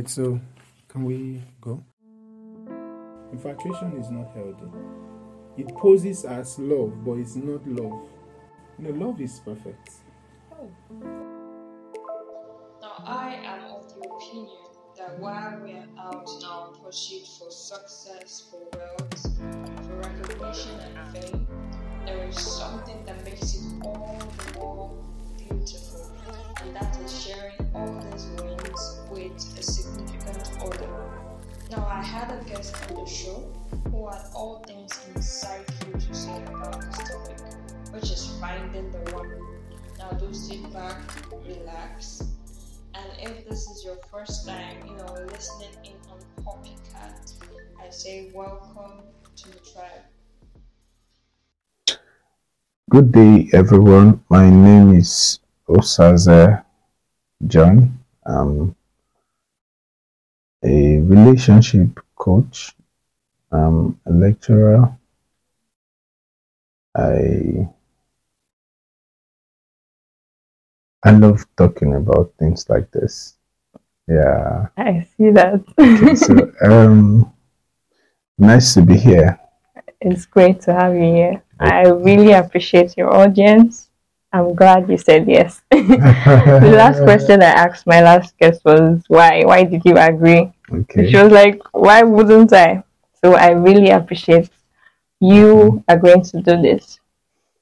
[0.00, 0.40] right, so
[0.88, 1.84] can we go?
[3.32, 4.70] Infatuation is not healthy.
[5.56, 8.08] It poses as love, but it's not love.
[8.78, 9.90] You know, love is perfect.
[10.52, 10.70] Oh.
[12.80, 14.48] Now, I am of the opinion
[14.96, 19.22] that while we are out in our pursuit for success, for wealth,
[19.86, 21.46] for recognition and fame,
[22.06, 24.90] there is something that makes it all the more
[25.36, 25.89] beautiful,
[26.62, 30.88] and that is sharing all these wins with a significant other.
[31.70, 33.50] Now, I had a guest on the show
[33.90, 37.38] who had all things insightful to say about this topic,
[37.92, 39.30] which is finding the one.
[39.98, 40.98] Now, do sit back,
[41.46, 42.24] relax,
[42.94, 47.34] and if this is your first time, you know, listening in on Poppycat,
[47.80, 49.02] I say welcome
[49.36, 50.04] to the tribe.
[52.90, 54.24] Good day, everyone.
[54.28, 55.39] My name is
[55.70, 56.64] Osaze
[57.46, 57.98] John.
[58.26, 58.74] I'm
[60.64, 62.74] a relationship coach.
[63.52, 64.96] I'm a lecturer.
[66.96, 67.68] I
[71.02, 73.38] I love talking about things like this.
[74.08, 74.66] Yeah.
[74.76, 75.62] I see that.
[75.78, 77.32] Okay, so um,
[78.36, 79.38] nice to be here.
[80.00, 81.42] it's great to have you here.
[81.60, 83.89] I really appreciate your audience.
[84.32, 85.62] I'm glad you said yes.
[85.70, 89.42] the last question I asked my last guest was why?
[89.44, 90.52] Why did you agree?
[90.72, 91.10] Okay.
[91.10, 92.84] She was like, why wouldn't I?
[93.22, 94.48] So I really appreciate
[95.20, 97.00] you agreeing to do this.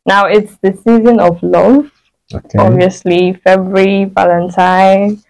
[0.07, 1.91] Now it's the season of love.
[2.33, 2.59] Okay.
[2.59, 5.23] Obviously, February, Valentine.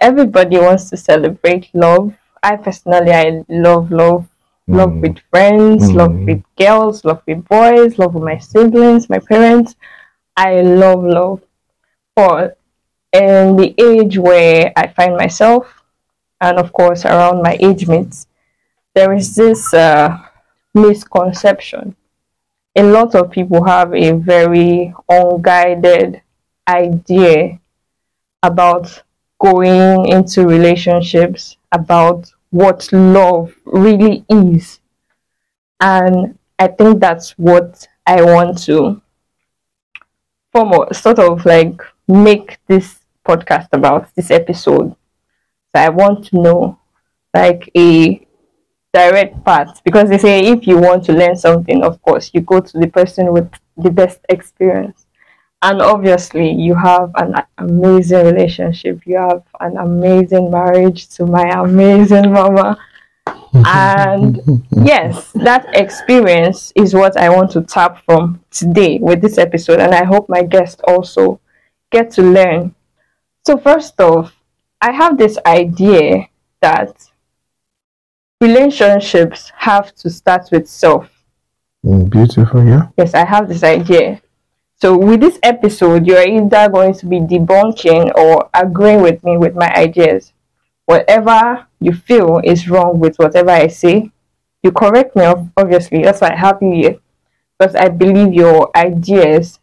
[0.00, 2.14] Everybody wants to celebrate love.
[2.42, 4.28] I personally, I love love.
[4.68, 5.00] Love Mm.
[5.00, 6.26] with friends, love Mm.
[6.26, 9.74] with girls, love with boys, love with my siblings, my parents.
[10.38, 11.42] I love love.
[12.14, 12.58] But
[13.12, 15.82] in the age where I find myself,
[16.40, 18.28] and of course around my age mates,
[18.94, 20.16] there is this uh,
[20.74, 21.96] misconception.
[22.76, 26.22] A lot of people have a very unguided
[26.68, 27.58] idea
[28.40, 29.02] about
[29.40, 34.78] going into relationships, about what love really is.
[35.80, 39.02] And I think that's what I want to
[40.66, 44.94] form sort of like make this podcast about this episode.
[45.70, 46.78] So I want to know
[47.34, 48.26] like a
[48.92, 52.60] direct path because they say if you want to learn something, of course, you go
[52.60, 55.06] to the person with the best experience.
[55.60, 59.02] And obviously, you have an amazing relationship.
[59.04, 62.78] You have an amazing marriage to my amazing mama.
[63.54, 69.80] And yes, that experience is what I want to tap from today with this episode.
[69.80, 71.40] And I hope my guests also
[71.90, 72.74] get to learn.
[73.46, 74.34] So, first off,
[74.80, 76.28] I have this idea
[76.60, 77.10] that
[78.40, 81.10] relationships have to start with self.
[81.84, 82.88] Mm, beautiful, yeah.
[82.96, 84.20] Yes, I have this idea.
[84.80, 89.54] So, with this episode, you're either going to be debunking or agreeing with me with
[89.54, 90.32] my ideas.
[90.88, 94.10] Whatever you feel is wrong with whatever I say,
[94.62, 96.02] you correct me, obviously.
[96.02, 96.96] That's why I have you here.
[97.58, 99.60] Because I believe your ideas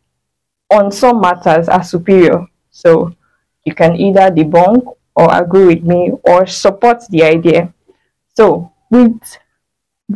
[0.71, 2.45] on some matters are superior.
[2.69, 3.15] So,
[3.63, 4.85] you can either debunk
[5.15, 7.73] or agree with me or support the idea.
[8.35, 9.17] So, with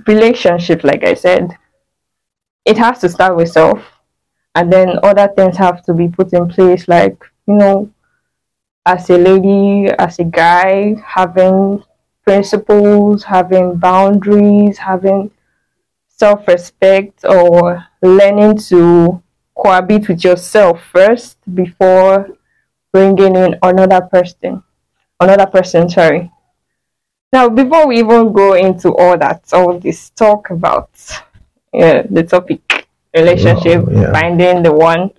[0.05, 1.57] relationship, like I said,
[2.65, 3.81] it has to start with self,
[4.53, 7.17] and then other things have to be put in place, like
[7.47, 7.89] you know,
[8.85, 11.83] as a lady, as a guy, having
[12.23, 15.31] principles, having boundaries, having
[16.07, 19.21] self respect, or learning to
[19.55, 22.29] cohabit with yourself first before
[22.91, 24.63] bringing in another person.
[25.19, 26.31] Another person, sorry.
[27.31, 30.89] Now, before we even go into all that, all this talk about
[31.73, 34.11] uh, the topic relationship, Wow, yeah.
[34.11, 35.11] finding the one,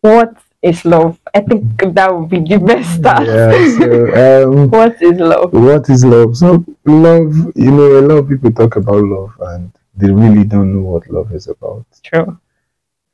[0.00, 1.18] what is love?
[1.34, 3.26] I think that would be the best start.
[3.26, 3.50] Yeah.
[3.78, 5.52] So, um, what is love?
[5.52, 6.36] what is love?
[6.36, 7.34] So, love.
[7.56, 11.08] You know, a lot of people talk about love, and they really don't know what
[11.10, 11.86] love is about.
[12.02, 12.38] True.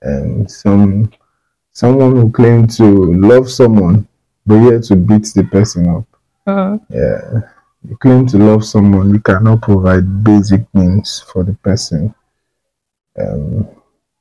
[0.03, 1.11] And some,
[1.73, 4.07] someone who claims to love someone,
[4.45, 6.05] but yet to beat the person up.
[6.47, 6.81] Mhm.
[6.91, 7.41] Yeah.
[7.89, 12.13] You claim to love someone, you cannot provide basic needs for the person.
[13.19, 13.69] Um,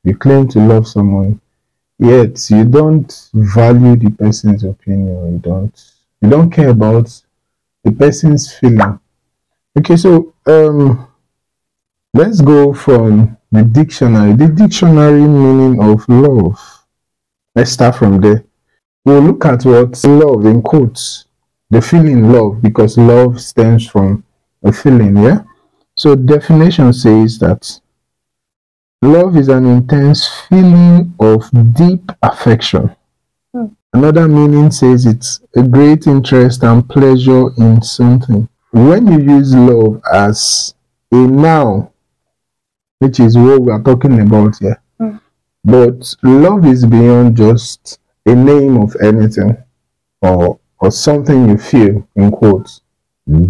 [0.03, 1.41] you claim to love someone,
[1.97, 5.33] yet you don't value the person's opinion.
[5.33, 5.93] You don't.
[6.21, 7.21] You don't care about
[7.83, 8.99] the person's feeling.
[9.77, 11.07] Okay, so um,
[12.13, 14.33] let's go from the dictionary.
[14.33, 16.59] The dictionary meaning of love.
[17.53, 18.43] Let's start from there.
[19.03, 21.25] We'll look at what love in quotes
[21.69, 24.23] the feeling love because love stems from
[24.63, 25.43] a feeling, yeah?
[25.95, 27.79] So definition says that
[29.05, 32.95] love is an intense feeling of deep affection.
[33.53, 33.65] Hmm.
[33.93, 38.47] Another meaning says it's a great interest and pleasure in something.
[38.71, 40.73] When you use love as
[41.11, 41.89] a noun,
[42.99, 45.17] which is what we are talking about here, Hmm.
[45.63, 49.57] but love is beyond just a name of anything
[50.21, 52.81] or or something you feel in quotes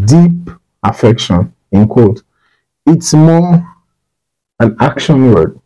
[0.06, 0.50] deep
[0.84, 2.22] affection in quotes
[2.86, 3.66] it's more
[4.60, 5.60] an action word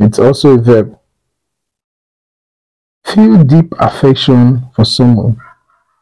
[0.00, 0.98] it's also a verb
[3.04, 5.36] feel deep affection for someone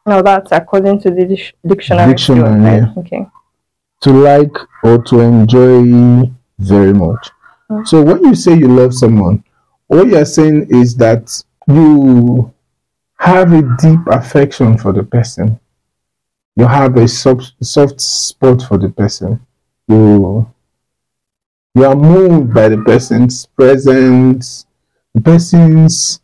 [0.06, 2.12] Now that's according to the dic- dictionary.
[2.12, 2.82] Dictionary, right?
[2.82, 2.92] yeah.
[2.98, 3.26] Okay.
[4.02, 7.30] to like or to enjoy very much.
[7.70, 7.86] Mm.
[7.86, 9.42] So when you say you love someone,
[9.88, 11.24] all you're saying is that
[11.68, 12.52] you
[13.18, 15.58] have a deep affection for the person.
[16.56, 19.40] You have a soft, soft spot for the person.
[19.88, 20.46] You
[21.74, 24.66] you are moved by the person's presence,
[25.14, 26.20] the person's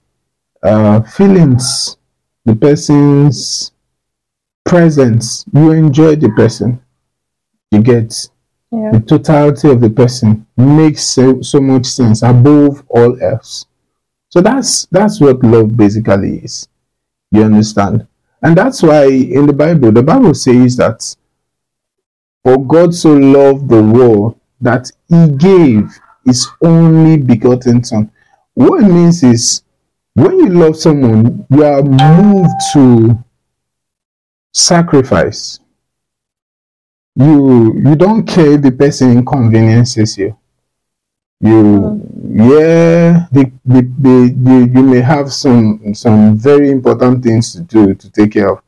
[0.62, 1.96] uh, feelings,
[2.44, 3.72] the person's
[4.64, 5.44] presence.
[5.52, 6.80] You enjoy the person.
[7.70, 8.28] You get
[8.72, 8.92] Yeah.
[8.92, 10.46] the totality of the person.
[10.56, 13.66] Makes so, so much sense above all else.
[14.28, 16.68] So that's that's what love basically is.
[17.32, 18.06] You understand?
[18.42, 21.16] And that's why in the bible the bible says that
[22.42, 25.90] for god so loved the world that he gave
[26.24, 28.10] his only begotten son.
[28.54, 29.62] What it means is
[30.14, 33.24] when you love someone you are moved to
[34.52, 35.60] sacrifice.
[37.16, 40.36] You you don't care if the person inconveniences you.
[41.40, 42.00] You
[42.32, 47.94] yeah the, the, the, the you may have some some very important things to do
[47.94, 48.62] to take care of.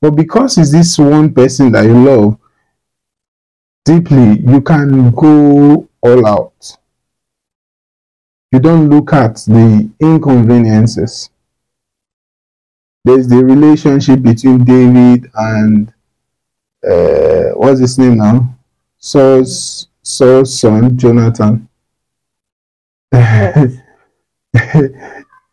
[0.00, 2.39] But because it's this one person that you love
[3.84, 6.76] deeply you can go all out
[8.52, 11.30] you don't look at the inconveniences
[13.04, 15.92] there's the relationship between david and
[16.86, 18.54] uh, what's his name now?
[18.98, 21.68] Saul's Saul's son, Jonathan.
[23.12, 23.82] that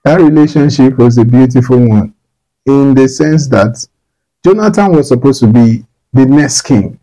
[0.06, 2.14] relationship was a beautiful one
[2.66, 3.86] in the sense that
[4.46, 7.00] Jonathan was supposed to be the next king.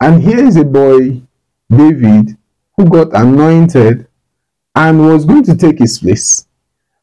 [0.00, 1.22] And here is a boy,
[1.70, 2.36] David,
[2.76, 4.06] who got anointed
[4.74, 6.46] and was going to take his place.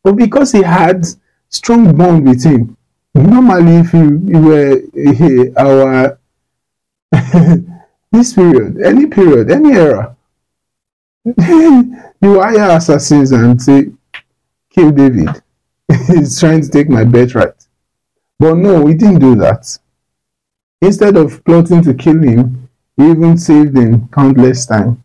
[0.04, 1.06] But because he had
[1.50, 2.78] strong bond with him,
[3.14, 6.20] normally if you, were our
[8.12, 10.16] this period, any period, any era,
[11.26, 13.92] you hire assassins and say,
[14.70, 15.30] kill David.
[16.08, 17.68] He's trying to take my birthright.
[18.40, 19.78] But no, we didn't do that.
[20.82, 22.61] Instead of plotting to kill him,
[23.02, 24.98] he even saved him countless times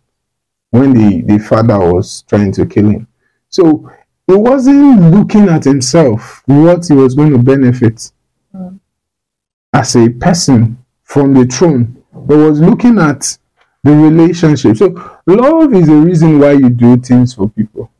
[0.71, 3.09] when the, the father was trying to kill him.
[3.49, 3.91] So
[4.27, 8.11] he wasn't looking at himself, what he was going to benefit
[8.55, 8.79] Mm.
[9.73, 13.37] as a person from the throne, but was looking at
[13.85, 14.77] the relationship.
[14.79, 14.87] So
[15.27, 17.91] love is the reason why you do things for people,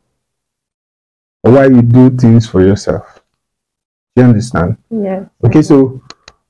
[1.43, 3.21] or why you do things for yourself.
[4.15, 4.77] You understand?
[4.89, 5.29] Yes.
[5.43, 6.01] Okay, so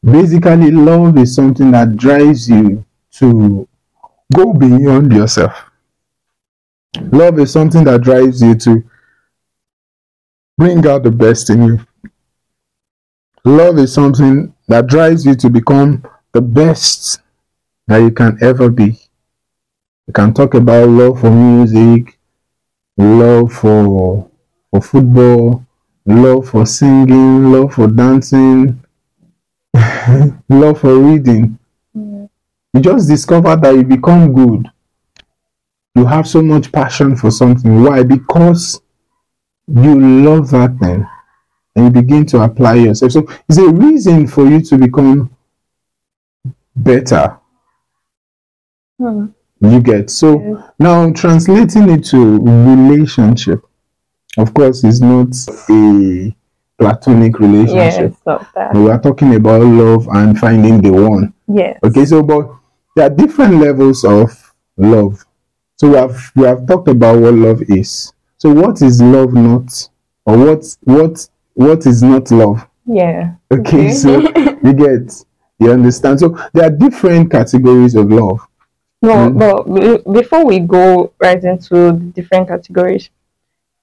[0.02, 2.86] basically, love is something that drives you
[3.20, 3.68] to
[4.34, 5.54] go beyond yourself.
[7.12, 8.84] Love is something that drives you to
[10.58, 11.80] bring out the best in you.
[13.46, 17.22] Love is something that drives you to become the best
[17.88, 19.00] that you can ever be.
[20.08, 22.18] You can talk about love for music,
[22.98, 24.30] love for
[24.72, 25.66] for football,
[26.06, 28.84] love for singing, love for dancing,
[30.50, 31.58] love for reading.
[32.78, 32.92] Yeah.
[32.92, 34.70] You just discover that you become good.
[35.96, 37.84] You have so much passion for something.
[37.84, 38.04] Why?
[38.04, 38.82] Because
[39.68, 41.06] you love that thing
[41.76, 43.12] and you begin to apply yourself.
[43.12, 45.32] So it's a reason for you to become
[46.76, 47.38] better.
[49.00, 49.28] Hmm.
[49.60, 50.64] You get so Yes.
[50.80, 53.64] now translating it to relationship.
[54.38, 55.30] Of course, it's not
[55.70, 56.36] a
[56.78, 58.14] platonic relationship.
[58.26, 58.76] Yes.
[58.76, 61.34] We are talking about love and finding the one.
[61.48, 61.80] Yes.
[61.84, 62.52] Okay, so but
[62.98, 65.24] there are different levels of love.
[65.76, 68.12] So we have we have talked about what love is.
[68.40, 69.90] So what is love not,
[70.26, 72.68] or what what what is not love?
[72.86, 73.36] Yeah.
[73.54, 73.92] Okay, Okay.
[73.92, 74.20] so
[74.64, 75.24] you get
[75.60, 76.20] you understand.
[76.20, 78.40] So there are different categories of love.
[79.04, 79.38] No, Mm.
[79.38, 83.12] but before we go right into the different categories,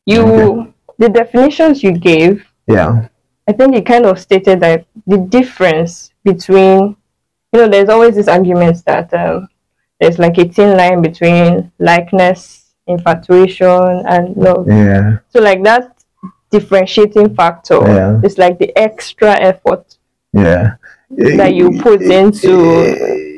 [0.06, 0.72] you Okay.
[0.98, 3.06] the definitions you gave Yeah.
[3.46, 6.96] I think he kind of stated that the difference between,
[7.54, 9.48] you know, there's always this argument that um,
[10.00, 14.66] there's like a thin line between likeness, infatuation, and love.
[14.66, 15.18] Yeah.
[15.28, 16.02] So, like that
[16.50, 18.20] differentiating factor Yeah.
[18.24, 19.96] is like the extra effort
[20.32, 20.74] Yeah.
[21.10, 22.50] that you put into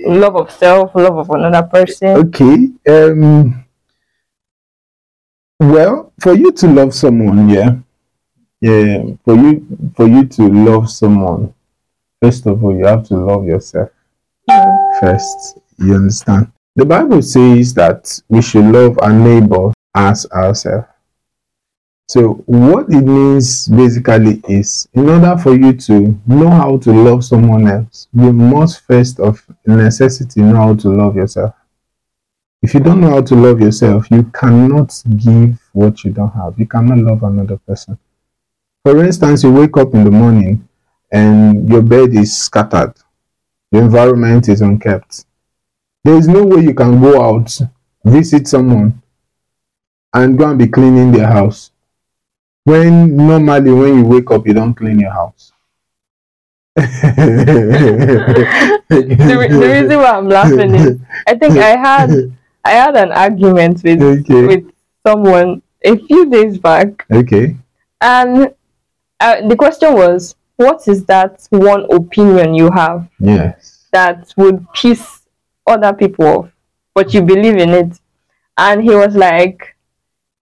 [0.06, 2.16] love of self, love of another person.
[2.16, 2.70] Okay.
[2.88, 3.64] Um.
[5.60, 7.76] Well, for you to love someone, yeah,
[8.62, 11.52] yeah, for you for you to love someone,
[12.22, 13.90] first of all, you have to love yourself
[15.00, 15.58] first.
[15.78, 16.52] You understand?
[16.74, 20.86] The Bible says that we should love our neighbor as ourselves.
[22.08, 27.24] So, what it means basically is in order for you to know how to love
[27.24, 31.54] someone else, you must first of necessity know how to love yourself.
[32.62, 36.58] If you don't know how to love yourself, you cannot give what you don't have.
[36.58, 37.98] You cannot love another person.
[38.84, 40.68] For instance, you wake up in the morning
[41.10, 42.94] and your bed is scattered,
[43.72, 45.24] the environment is unkept.
[46.04, 47.50] There is no way you can go out,
[48.04, 49.02] visit someone,
[50.14, 51.72] and go and be cleaning their house.
[52.64, 55.52] When normally, when you wake up, you don't clean your house.
[56.76, 56.86] the,
[58.88, 62.10] re- the reason why I'm laughing is I think I had
[62.64, 64.46] I had an argument with okay.
[64.46, 64.70] with
[65.04, 67.56] someone a few days back, Okay.
[68.00, 68.54] and
[69.20, 73.84] uh, the question was, "What is that one opinion you have Yes.
[73.92, 75.20] that would piss
[75.66, 76.48] other people off,
[76.94, 78.00] but you believe in it?"
[78.56, 79.76] And he was like,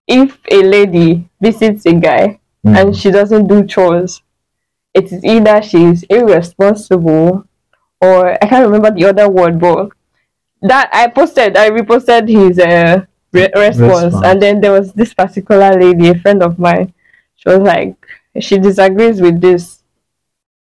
[0.06, 2.76] "If a lady visits a guy Mm.
[2.78, 4.22] and she doesn't do chores,
[4.94, 7.44] it is either she's irresponsible
[8.00, 9.90] or I can't remember the other word, but
[10.62, 14.24] that I posted, I reposted his uh, re- response, Response.
[14.26, 16.92] and then there was this particular lady, a friend of mine.
[17.36, 17.96] She was like,
[18.40, 19.73] she disagrees with this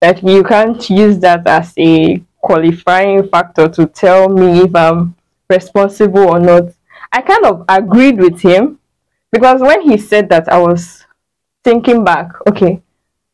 [0.01, 5.15] that you can't use that as a qualifying factor to tell me if I'm
[5.49, 6.65] responsible or not.
[7.13, 8.79] I kind of agreed with him
[9.31, 11.05] because when he said that, I was
[11.63, 12.29] thinking back.
[12.49, 12.81] Okay,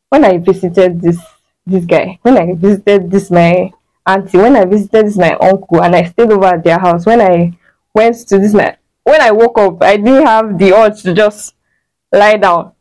[0.08, 1.20] when I visited this
[1.66, 3.70] this guy, when I visited this my
[4.06, 7.20] auntie, when I visited this my uncle, and I stayed over at their house, when
[7.20, 7.56] I
[7.94, 11.54] went to this my when I woke up, I didn't have the urge to just
[12.12, 12.72] lie down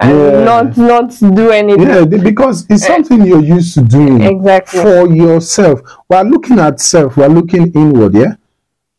[0.00, 0.44] and Yeah.
[0.44, 1.86] not not do anything.
[1.88, 2.86] Yeah, because it's eh.
[2.86, 4.80] something you're used to doing Exactly.
[4.80, 5.80] for yourself.
[6.08, 8.34] We're looking at self, we're looking inward, yeah?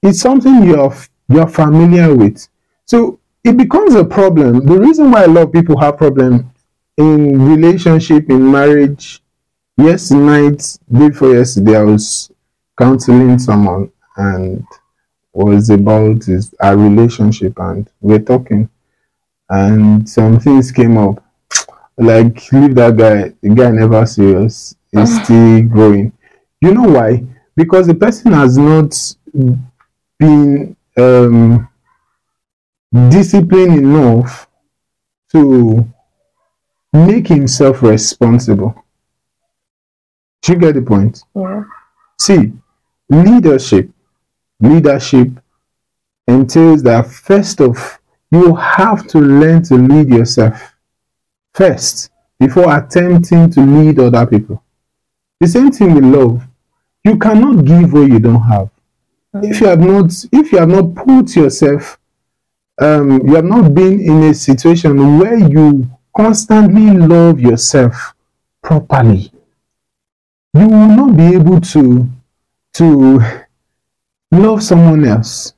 [0.01, 0.93] It's something you're
[1.29, 2.47] you're familiar with.
[2.85, 4.65] So it becomes a problem.
[4.65, 6.51] The reason why a lot of people have problem
[6.97, 9.21] in relationship, in marriage,
[9.77, 12.29] yes, night, before yesterday, I was
[12.77, 14.65] counseling someone and
[15.33, 18.69] was about his our relationship and we're talking
[19.49, 21.23] and some things came up.
[21.97, 23.33] Like leave that guy.
[23.41, 24.75] The guy never serious.
[24.91, 26.13] He's still growing.
[26.61, 27.23] You know why?
[27.55, 28.95] Because the person has not
[30.17, 31.67] been um
[33.09, 34.47] disciplined enough
[35.31, 35.85] to
[36.93, 38.83] make himself responsible.
[40.41, 41.23] Do you get the point?
[41.35, 41.63] Yeah.
[42.19, 42.53] see
[43.09, 43.89] leadership
[44.59, 45.29] leadership
[46.27, 47.98] entails that first of
[48.31, 50.75] you have to learn to lead yourself
[51.53, 54.63] first before attempting to lead other people.
[55.39, 56.43] The same thing with love.
[57.03, 58.69] You cannot give what you don't have.
[59.33, 61.99] If you have not if you have not put yourself
[62.81, 68.15] um you have not been in a situation where you constantly love yourself
[68.63, 69.31] properly
[70.53, 72.09] you will not be able to
[72.73, 73.19] to
[74.31, 75.53] love someone else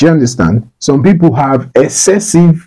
[0.00, 2.66] do you understand some people have excessive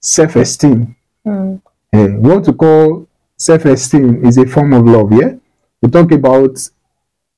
[0.00, 0.94] self-esteem
[1.26, 1.62] Mm.
[1.90, 3.06] Eh, what to call
[3.38, 5.32] self-esteem is a form of love yeah
[5.80, 6.54] we talk about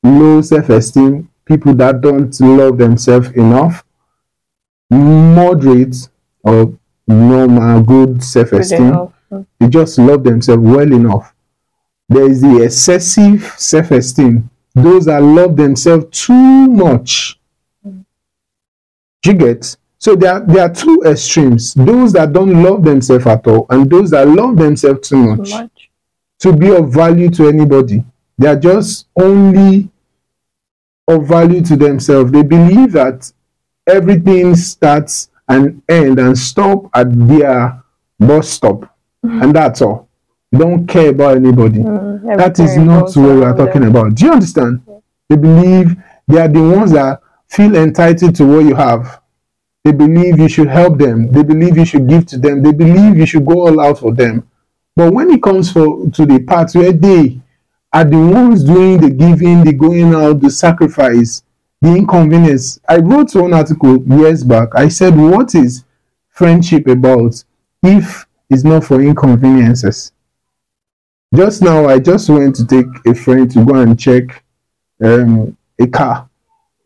[0.02, 3.84] low self-esteem people that don't love themselves enough
[4.90, 6.08] moderate
[6.42, 6.76] or
[7.06, 9.12] normal good Good self-esteem enough.
[9.30, 9.46] Mm.
[9.60, 11.34] they just love themselves well enough.
[12.08, 17.38] There is the excessive self esteem, those that love themselves too much.
[19.26, 19.76] Do you get?
[19.98, 23.90] So there are, there are two extremes those that don't love themselves at all, and
[23.90, 25.90] those that love themselves too much Too much.
[26.40, 28.04] to be of value to anybody.
[28.38, 29.90] They are just only
[31.08, 32.30] of value to themselves.
[32.30, 33.32] They believe that
[33.88, 37.82] everything starts and end and stop at their
[38.20, 38.88] bus stop,
[39.24, 40.08] and that's all.
[40.52, 41.80] They don't care about anybody.
[41.80, 43.90] Mm, That is not what we are talking them.
[43.96, 44.14] about.
[44.14, 44.82] Do you understand?
[45.28, 45.96] They believe
[46.28, 49.20] they are the ones that feel entitled to what you have.
[49.84, 51.30] They believe you should help them.
[51.30, 52.62] They believe you should give to them.
[52.62, 54.48] They believe you should go all out for them.
[54.96, 57.40] But when it comes for to the part where they
[57.92, 61.42] are the ones doing the giving, the going out, the sacrifice,
[61.80, 62.80] the inconvenience.
[62.88, 64.70] I wrote one article years back.
[64.74, 65.84] I said, What is
[66.28, 67.42] friendship about
[67.82, 70.12] if it's not for inconveniences?
[71.34, 74.42] Just now, I just went to take a friend to go and check
[75.02, 76.28] um, a car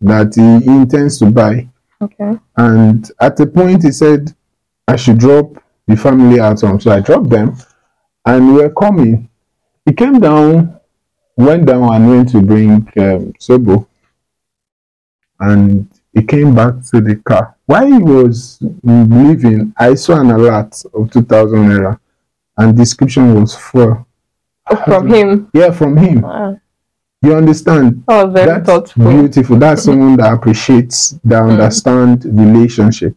[0.01, 1.69] that he intends to buy.
[2.03, 2.33] Okay.
[2.57, 4.35] And at the point, he said,
[4.89, 6.81] I should drop the family at home.
[6.81, 7.57] So I dropped them
[8.25, 9.29] and we were coming.
[9.85, 10.79] He came down,
[11.37, 13.87] went down and went to bring um, Sobo.
[15.39, 17.57] And he came back to the car.
[17.67, 22.01] While he was leaving, I saw an alert of 2000 naira
[22.57, 24.05] and description was for,
[24.85, 25.51] From him.
[25.55, 26.23] yeah, from him.
[26.23, 26.61] Wow.
[27.23, 28.03] You understand?
[28.07, 29.11] That was very That's thoughtful.
[29.11, 29.57] beautiful.
[29.57, 31.51] That's someone that appreciates, that mm.
[31.51, 33.15] understand relationship.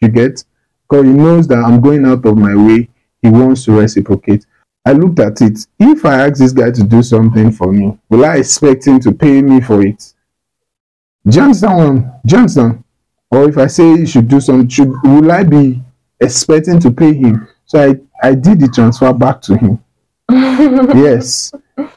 [0.00, 0.44] You get?
[0.88, 2.88] Because he knows that I'm going out of my way.
[3.22, 4.44] He wants to reciprocate.
[4.84, 5.66] I looked at it.
[5.78, 9.12] If I ask this guy to do something for me, will I expect him to
[9.12, 10.12] pay me for it?
[11.26, 11.78] Johnson, you understand?
[11.78, 12.84] what I'm- Do you understand?
[13.30, 15.82] Or if I say he should do something, should will I be
[16.20, 17.48] expecting to pay him?
[17.64, 19.82] So I, I did the transfer back to him.
[20.30, 21.52] yes.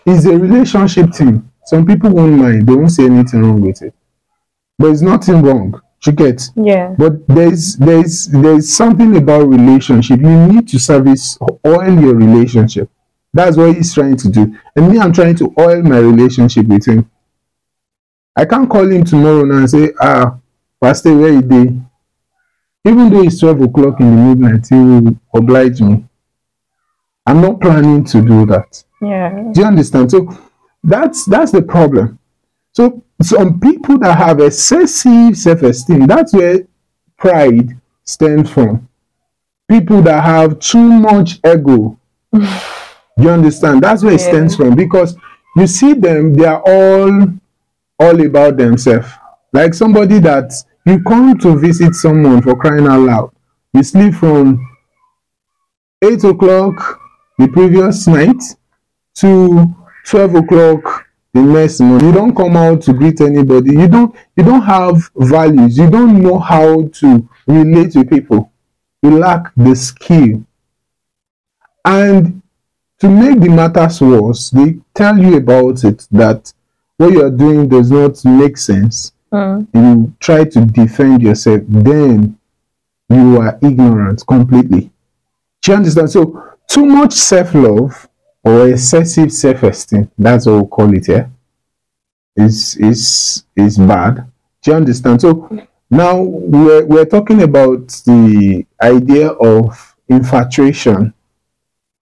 [0.06, 1.49] It's a relationship thing.
[1.70, 3.94] Some people won't mind, they won't say anything wrong with it.
[4.80, 5.80] But it's nothing wrong.
[6.04, 6.50] You get?
[6.56, 6.96] Yeah.
[6.98, 10.20] But there's there's there's something about relationship.
[10.20, 12.90] You need to service oil your relationship.
[13.32, 14.58] That's what he's trying to do.
[14.76, 17.08] And me, I'm trying to oil my relationship with him.
[18.36, 20.40] I can't call him tomorrow now and say, ah,
[20.82, 21.80] Pastor, where you day?
[22.84, 26.04] Even though it's 12 o'clock in the midnight, he will oblige me.
[27.28, 28.84] I'm not planning to do that.
[29.04, 29.52] Yeah.
[29.52, 30.10] Do you understand?
[30.10, 30.49] So
[30.84, 32.20] that's that's the problem.
[32.72, 36.66] So some people that have excessive self-esteem, that's where
[37.18, 38.88] pride stems from.
[39.70, 42.00] People that have too much ego.
[42.32, 43.84] you understand?
[43.84, 45.16] That's where it stems from because
[45.56, 47.28] you see them, they are all
[48.00, 49.10] all about themselves.
[49.52, 50.54] Like somebody that
[50.86, 53.32] you come to visit someone for crying out loud.
[53.74, 54.66] You sleep from
[56.02, 57.00] eight o'clock
[57.38, 58.42] the previous night
[59.16, 59.76] to
[60.10, 62.08] 12 o'clock the next morning.
[62.08, 63.74] You don't come out to greet anybody.
[63.74, 65.78] You don't you don't have values.
[65.78, 68.52] You don't know how to relate with people.
[69.04, 70.44] You lack the skill.
[71.86, 72.42] And
[73.00, 76.52] to make the matters worse they tell you about it that
[76.98, 79.14] what you are doing does not make sense.
[79.32, 79.68] Mm.
[79.76, 82.36] you try to defend yourself then
[83.10, 84.90] you are ignorant completely.
[85.62, 86.10] Do you understand?
[86.10, 88.09] So too much self-love
[88.44, 91.30] or excessive self-esteem that's what we call it here
[92.40, 94.26] is is is is bad.
[94.62, 95.22] Do you understand?
[95.22, 95.50] So
[95.90, 101.14] now we're, we're talking about the idea of infatuation.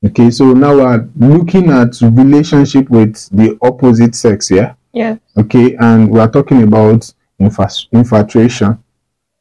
[0.06, 4.76] Okay so now we're looking at relationship with the opposite sex yeah?
[4.94, 5.18] Yeah.
[5.36, 8.84] okay and we are talking about infa- infatuation.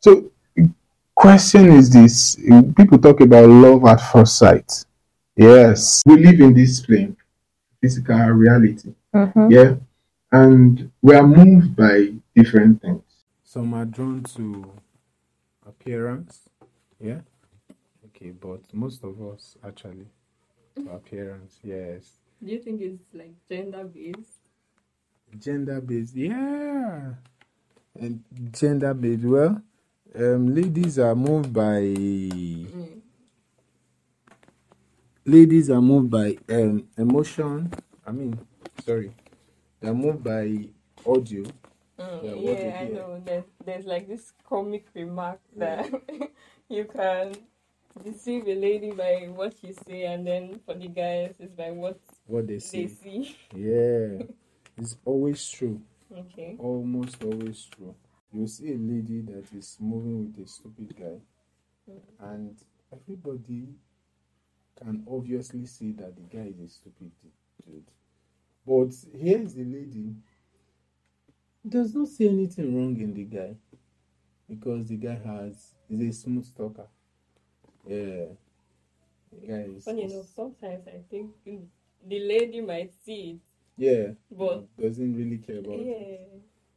[0.00, 0.30] So
[1.14, 2.36] question is this.
[2.76, 4.85] People talk about love at first sight
[5.36, 6.02] yes.
[6.06, 7.16] We live in this plane
[7.80, 8.94] physical reality.
[9.14, 9.50] Mm-hmm.
[9.50, 9.74] yeah.
[10.32, 13.02] And we are moved by different things.
[13.44, 14.72] Some are drawn to
[15.66, 16.48] appearance.
[17.00, 17.20] Yeah.
[18.06, 20.06] Okay but most of us actually
[20.74, 22.18] to appearance yes.
[22.42, 24.40] Do you think it's like gender based?
[25.38, 27.14] gender based yeah.
[27.98, 29.62] And gender based well
[30.18, 31.78] um ladies are moved by
[35.26, 37.70] ladies are moved by um emotion
[38.06, 38.38] i mean
[38.84, 39.12] sorry
[39.80, 40.44] they're moved by
[41.06, 41.44] audio
[41.98, 42.94] Yeah, Mm, yeah, they I hear.
[42.94, 43.22] know.
[43.26, 45.88] There's there's like this comic remark that
[46.76, 47.34] you can
[48.04, 51.98] deceive a lady by what you say, and then for the guys, it's by what
[52.26, 53.36] what they they see see.
[53.54, 54.18] yeah
[54.78, 55.80] it's always true
[56.22, 56.56] Okay.
[56.58, 57.94] almost always true
[58.32, 61.18] you see a lady that is moving with a stupid guy
[62.20, 62.56] and
[62.92, 63.68] everybody
[64.76, 67.10] can obviously see that the guy is a stupid
[67.64, 67.90] dude.
[68.66, 70.14] But here is the lady
[71.66, 73.54] does not see anything wrong in the guy
[74.48, 76.86] because the guy has is a smooth talker.
[77.86, 78.26] Yeah.
[79.46, 79.84] Guys.
[79.84, 83.40] Funny enough, sometimes I think the lady might see
[83.78, 84.12] it, yeah.
[84.30, 86.30] but doesn't really care about it.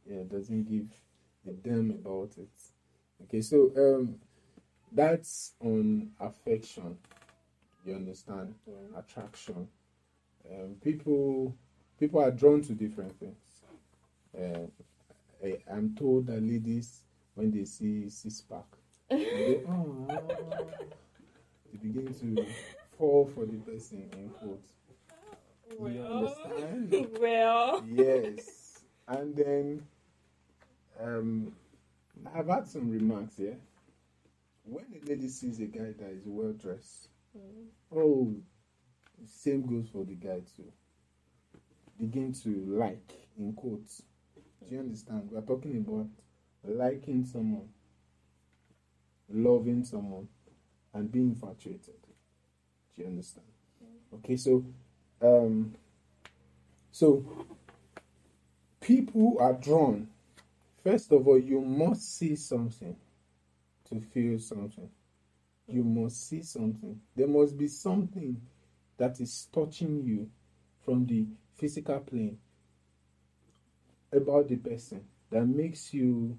[0.06, 0.88] Yeah, yeah doesn't give
[1.46, 2.48] a damn about it.
[3.24, 4.16] Okay so um
[4.92, 6.96] that's on affection
[7.84, 8.74] you understand yeah.
[8.98, 9.68] attraction
[10.50, 11.54] um people
[11.98, 13.62] people are drawn to different things
[14.38, 14.66] uh,
[15.44, 18.66] I, i'm told that ladies when they see six pack
[19.10, 20.70] they, go,
[21.72, 22.46] they begin to
[22.98, 24.72] fall for the person in quotes.
[25.78, 27.08] Do you Well, understand?
[27.20, 27.84] well.
[27.84, 28.82] yes.
[29.08, 29.86] And then
[31.00, 31.52] um
[32.34, 33.58] I've had some remarks here.
[34.64, 37.08] When a lady sees a guy that is well dressed,
[37.94, 38.34] oh
[39.26, 40.72] same goes for the guy too.
[41.98, 44.02] Begin to like in quotes.
[44.66, 45.28] Do you understand?
[45.30, 46.08] We are talking about
[46.64, 47.68] liking someone,
[49.28, 50.28] loving someone,
[50.94, 51.94] and being infatuated.
[52.96, 53.46] Do you understand?
[54.14, 54.64] Okay, so
[55.22, 55.74] um
[56.92, 57.24] so
[58.80, 60.08] people are drawn.
[60.82, 62.96] First of all, you must see something
[63.88, 64.88] to feel something.
[65.70, 67.00] You must see something.
[67.14, 68.40] There must be something
[68.98, 70.28] that is touching you
[70.84, 72.38] from the physical plane
[74.12, 76.36] about the person that makes you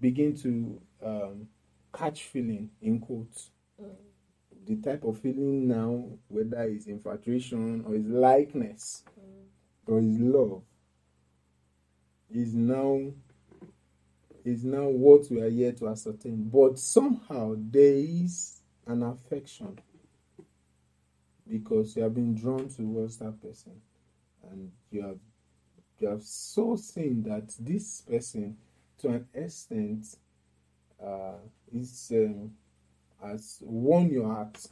[0.00, 1.48] begin to um,
[1.92, 3.50] catch feeling in quotes.
[4.66, 9.02] The type of feeling now whether it's infatuation or it's likeness
[9.86, 10.62] or it's love
[12.30, 13.00] is now
[14.44, 19.78] is now what we are here to ascertain but somehow there is an affection
[21.48, 23.72] because you have been drawn towards that person
[24.50, 25.18] and you have
[25.98, 28.56] you have so seen that this person
[28.98, 30.06] to an extent
[31.04, 31.38] uh,
[31.72, 32.52] is um,
[33.22, 34.64] has won your heart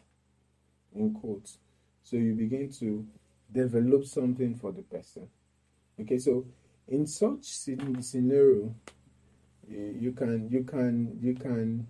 [0.94, 1.58] in quotes.
[2.02, 3.06] So you begin to
[3.52, 5.28] develop something for the person.
[6.00, 6.44] Okay so
[6.88, 8.74] in such scenario
[9.68, 11.86] you can you can you can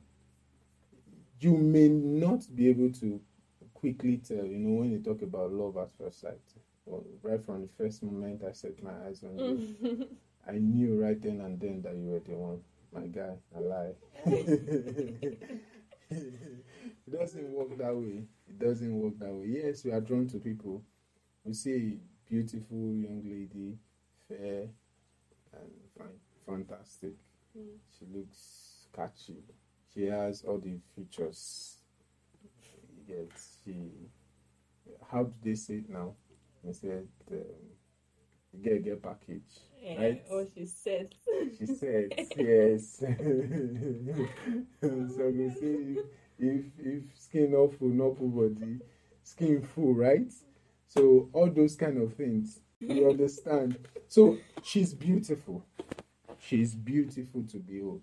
[1.41, 3.21] you may not be able to
[3.75, 6.41] quickly tell you know when you talk about love at first sight.
[6.87, 10.09] Well, right from the first moment i set my eyes on you
[10.49, 12.61] i knew right then and then that you were the one.
[12.93, 13.93] My guy i lie.
[16.09, 18.25] It doesn't work that way.
[18.49, 19.47] It doesn't work that way.
[19.47, 20.83] Yes we are drawn to people.
[21.45, 23.79] We see a beautiful young lady
[24.29, 24.69] fair
[25.53, 27.15] and fine, fantastic
[27.99, 29.37] she looks catchy.
[29.95, 31.79] She has all the features.
[33.09, 33.29] Yet
[33.65, 33.91] she
[35.11, 36.15] how do they say it now?
[36.65, 37.39] They said um,
[38.63, 39.43] get get package
[39.83, 40.25] Yeah, right?
[40.31, 41.15] oh, she said.
[41.59, 43.03] she said yes.
[44.83, 46.03] So we say
[46.39, 48.79] if if skin not full not full body
[49.23, 50.33] skin full right?
[50.89, 53.79] So all those kind of things you understand.
[54.09, 55.65] So she's beautiful
[56.47, 58.03] she's beautiful to behold.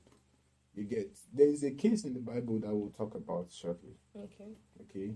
[0.75, 3.95] You get there is a case in the bible that we'll talk about shortly.
[4.17, 4.51] Okay.
[4.81, 5.13] okay?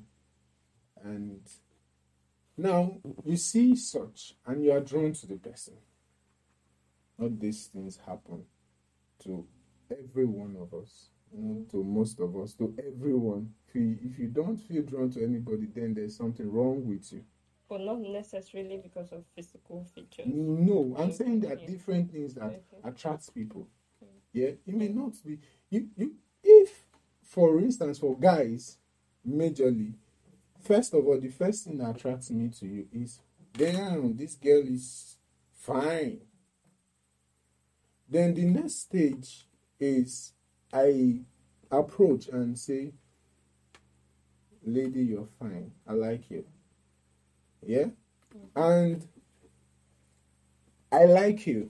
[1.04, 1.42] And
[2.56, 5.76] now you see such and you are drawn to the person.
[7.18, 8.44] Not these things happen
[9.24, 9.46] to
[9.92, 13.50] every one of us not to most of us to everyone.
[13.68, 17.24] If you, if you don't feel drawn to anybody then there's something wrong with you
[17.70, 20.26] But not necessarily because of physical features.
[20.28, 23.68] no i'm saying there are different things that attracts people.
[24.04, 24.08] Mm.
[24.32, 26.86] Yeah it may not be you you if
[27.24, 28.78] for instance for guys
[29.28, 29.94] majorly
[30.62, 33.20] first of all the first thing that attracts me to you is
[33.54, 35.18] damn this girl is
[35.54, 36.22] fine.
[38.10, 39.46] Then the next stage
[39.80, 40.34] is
[40.74, 41.20] i
[41.70, 42.94] approach and say
[44.66, 45.72] lady you're fine.
[45.86, 46.46] I like you
[47.68, 47.86] yeah
[48.56, 49.08] and
[50.92, 51.70] i like you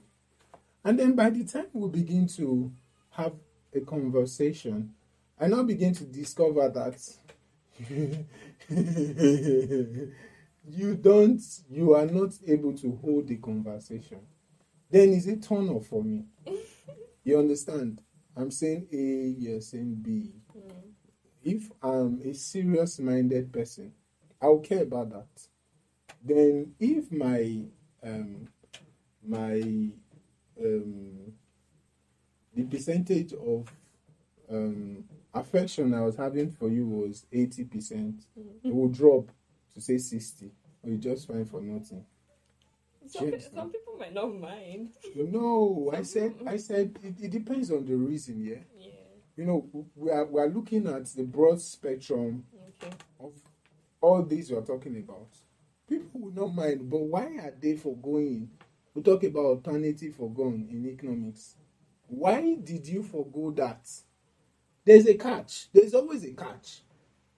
[0.87, 2.71] and then by the time we begin to
[3.09, 3.33] have
[3.75, 4.93] a conversation,
[5.37, 6.97] I now begin to discover that
[10.65, 14.19] you don't, you are not able to hold the conversation.
[14.89, 16.23] Then is it turn off for me?
[17.25, 17.99] You understand?
[18.37, 20.31] I'm saying A, you're saying B.
[20.57, 20.71] Mm.
[21.43, 23.91] If I'm a serious minded person,
[24.41, 25.27] I'll care about that.
[26.27, 27.61] Then if my
[28.03, 28.47] um
[29.25, 29.61] my
[30.63, 31.31] um,
[32.55, 33.67] the percentage of
[34.49, 38.25] um, affection I was having for you was 80%, percent
[38.63, 39.29] it will drop
[39.75, 40.51] to say 60,
[40.83, 42.03] or you just fine for nothing.
[43.07, 43.49] Some, Yes.
[43.53, 44.89] some people might not mind.
[45.15, 48.55] No, I said, I said it, it depends on the reason, yeah.
[48.79, 48.91] Yeah.
[49.35, 52.45] You know, we are, we are looking at the broad spectrum
[52.83, 52.95] Okay.
[53.19, 53.33] of
[54.01, 55.27] all these you are talking about.
[55.87, 58.49] People will not mind, but why are they foregoing?
[58.93, 61.55] We talk about alternative forgone in economics.
[62.07, 63.87] Why did you forego that?
[64.83, 65.67] There's a catch.
[65.71, 66.81] There's always a catch.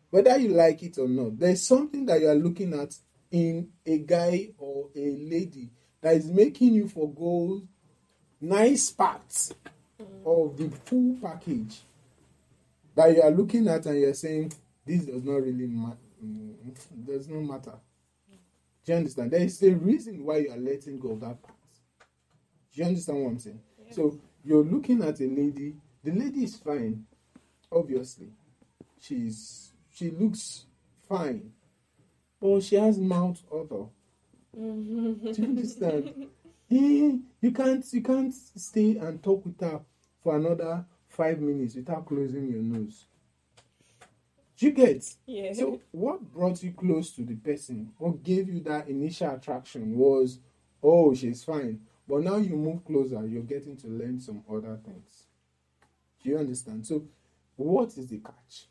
[0.10, 2.96] Whether you like it or not, there's something that you are looking at
[3.32, 5.70] in a guy or a lady
[6.02, 7.62] that is making you forego
[8.42, 9.54] nice parts
[10.26, 11.82] of the full package
[12.96, 14.52] that you are looking at and you're saying
[14.86, 15.98] this does not really matter.
[16.24, 17.74] Mm, does not matter.
[18.90, 19.30] Do you understand?
[19.30, 21.60] There is a reason why you are letting go of that part.
[22.74, 23.62] Do you understand what I'm saying?
[23.92, 25.76] So you're looking at a lady.
[26.04, 27.06] The lady is fine,
[27.72, 28.30] obviously.
[29.00, 30.66] She's she looks
[31.08, 31.52] fine,
[32.42, 33.90] but she has mouth odor.
[34.56, 36.28] Do you understand?
[36.72, 39.82] Eh, you can't you can't stay and talk with her
[40.24, 43.06] for another five minutes without closing your nose.
[44.60, 45.16] Do you get?
[45.26, 45.54] Yeah.
[45.54, 47.94] So what brought you close to the person?
[47.98, 50.40] What gave you that initial attraction was,
[50.84, 51.80] oh, she's fine.
[52.06, 55.28] But now you move closer, you're getting to learn some other things.
[56.22, 56.86] Do you understand?
[56.86, 57.06] So
[57.56, 58.68] what is the catch?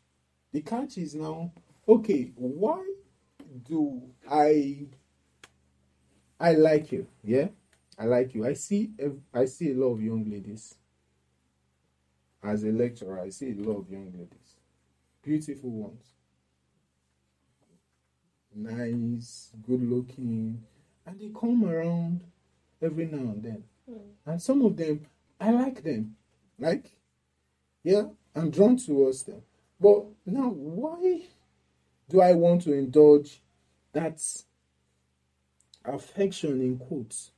[0.51, 1.51] The catch is now,
[1.87, 2.85] okay, why
[3.67, 4.85] do I
[6.39, 7.07] I like you?
[7.23, 7.47] Yeah?
[7.97, 8.45] I like you.
[8.45, 8.91] I see
[9.33, 10.75] I see a lot of young ladies.
[12.43, 14.48] As a lecturer, I see a lot of young ladies.
[15.29, 16.05] Beautiful ones.
[18.55, 20.63] Nice, good looking.
[21.05, 22.23] And they come around
[22.81, 23.63] every now and then.
[23.87, 23.99] Hmm.
[24.25, 25.05] And some of them,
[25.39, 26.15] I like them.
[26.57, 26.89] Like,
[27.83, 29.43] yeah, I'm drawn towards them.
[29.79, 31.21] But now, why
[32.09, 33.39] do I want to indulge
[33.93, 34.19] that
[35.85, 37.33] affection in quotes?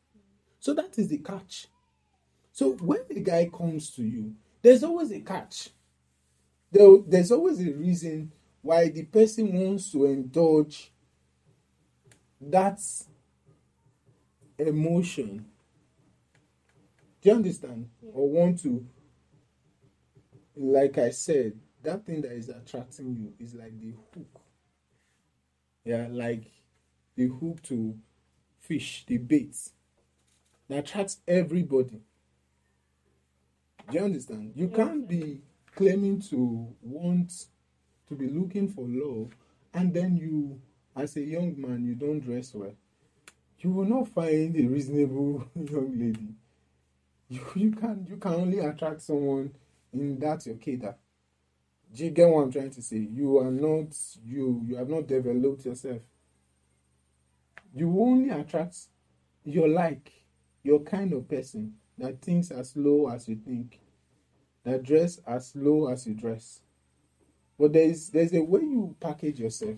[0.62, 1.68] So that is the catch.
[2.54, 5.72] So when a guy comes to you, there's always a catch.
[6.72, 8.32] There, there's always a reason
[8.62, 10.92] why the person wants to indulge
[12.40, 12.80] that
[14.58, 15.46] emotion.
[17.22, 17.90] Do you understand?
[18.14, 18.86] Or want to,
[20.56, 24.42] like I said, that thing that is attracting you is like the hook.
[25.84, 26.46] Yeah, like
[27.16, 27.96] the hook to
[28.60, 29.56] fish, the bait
[30.70, 32.02] that attracts everybody.
[33.90, 34.54] Do you understand?
[34.56, 35.42] You can't be
[35.76, 37.46] claiming to want
[38.08, 39.32] to be looking for love
[39.74, 40.60] and then you,
[40.96, 42.74] as a young man, you don't dress well.
[43.60, 46.34] You will not find a reasonable young lady.
[47.30, 49.54] You, you can you can only attract someone
[49.94, 50.96] in that your cadre.
[51.94, 52.98] Do you get what I'm trying to say?
[52.98, 56.02] You are not you you have not developed yourself.
[57.74, 58.76] You only attract
[59.46, 60.12] your like,
[60.64, 63.80] your kind of person that thinks as low as you think,
[64.64, 66.62] that dress as low as you dress.
[67.60, 69.78] But there is there's a way you package yourself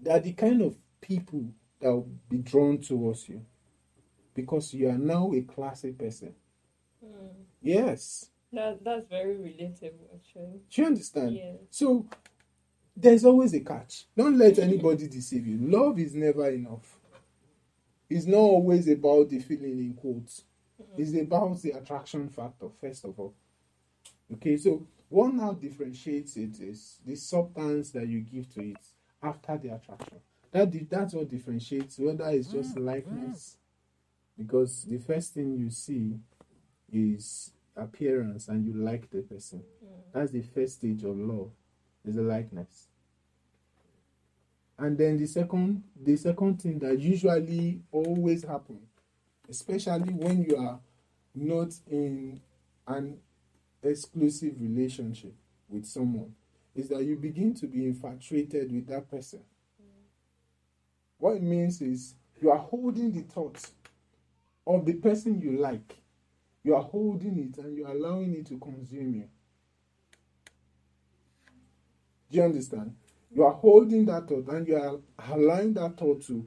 [0.00, 1.46] that the kind of people
[1.80, 3.44] that will be drawn towards you
[4.34, 6.34] because you are now a classy person.
[7.04, 7.26] Hmm.
[7.60, 8.30] Yes.
[8.52, 10.60] That that's very relatable actually.
[10.70, 11.34] Do you understand?
[11.34, 11.52] Yeah.
[11.70, 12.06] So
[12.96, 14.06] there's always a catch.
[14.16, 15.58] Don't let anybody deceive you.
[15.60, 16.98] Love is never enough.
[18.10, 20.44] It's not always about the feeling in quotes.
[20.98, 23.34] It's about the attraction factor, first of all.
[24.34, 28.78] Okay, so what now differentiates it is the substance that you give to it
[29.22, 30.20] after the attraction.
[30.52, 32.84] That that's what differentiates whether it's mm, just mm.
[32.84, 33.56] likeness.
[34.36, 36.18] Because the first thing you see
[36.90, 39.62] is appearance and you like the person.
[39.84, 39.88] Mm.
[40.12, 41.50] That's the first stage of love,
[42.04, 42.88] is the likeness.
[44.78, 48.88] And then the second the second thing that usually always happens,
[49.48, 50.80] especially when you are
[51.34, 52.40] not in
[52.86, 53.18] an
[53.82, 55.34] exclusive relationship
[55.68, 56.34] with someone,
[56.74, 59.40] is that you begin to be infatuated with that person.
[61.18, 63.72] What it means is you are holding the thoughts
[64.66, 65.96] of the person you like.
[66.64, 69.28] You are holding it and you are allowing it to consume you.
[72.30, 72.94] Do you understand?
[73.34, 74.98] You are holding that thought and you are
[75.32, 76.46] allowing that thought to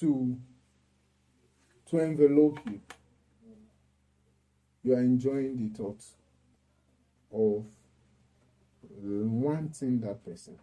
[0.00, 0.36] to
[1.90, 2.80] to envelop you.
[4.82, 6.04] You are enjoying the thought
[7.36, 7.64] of
[9.02, 10.58] wanting that person.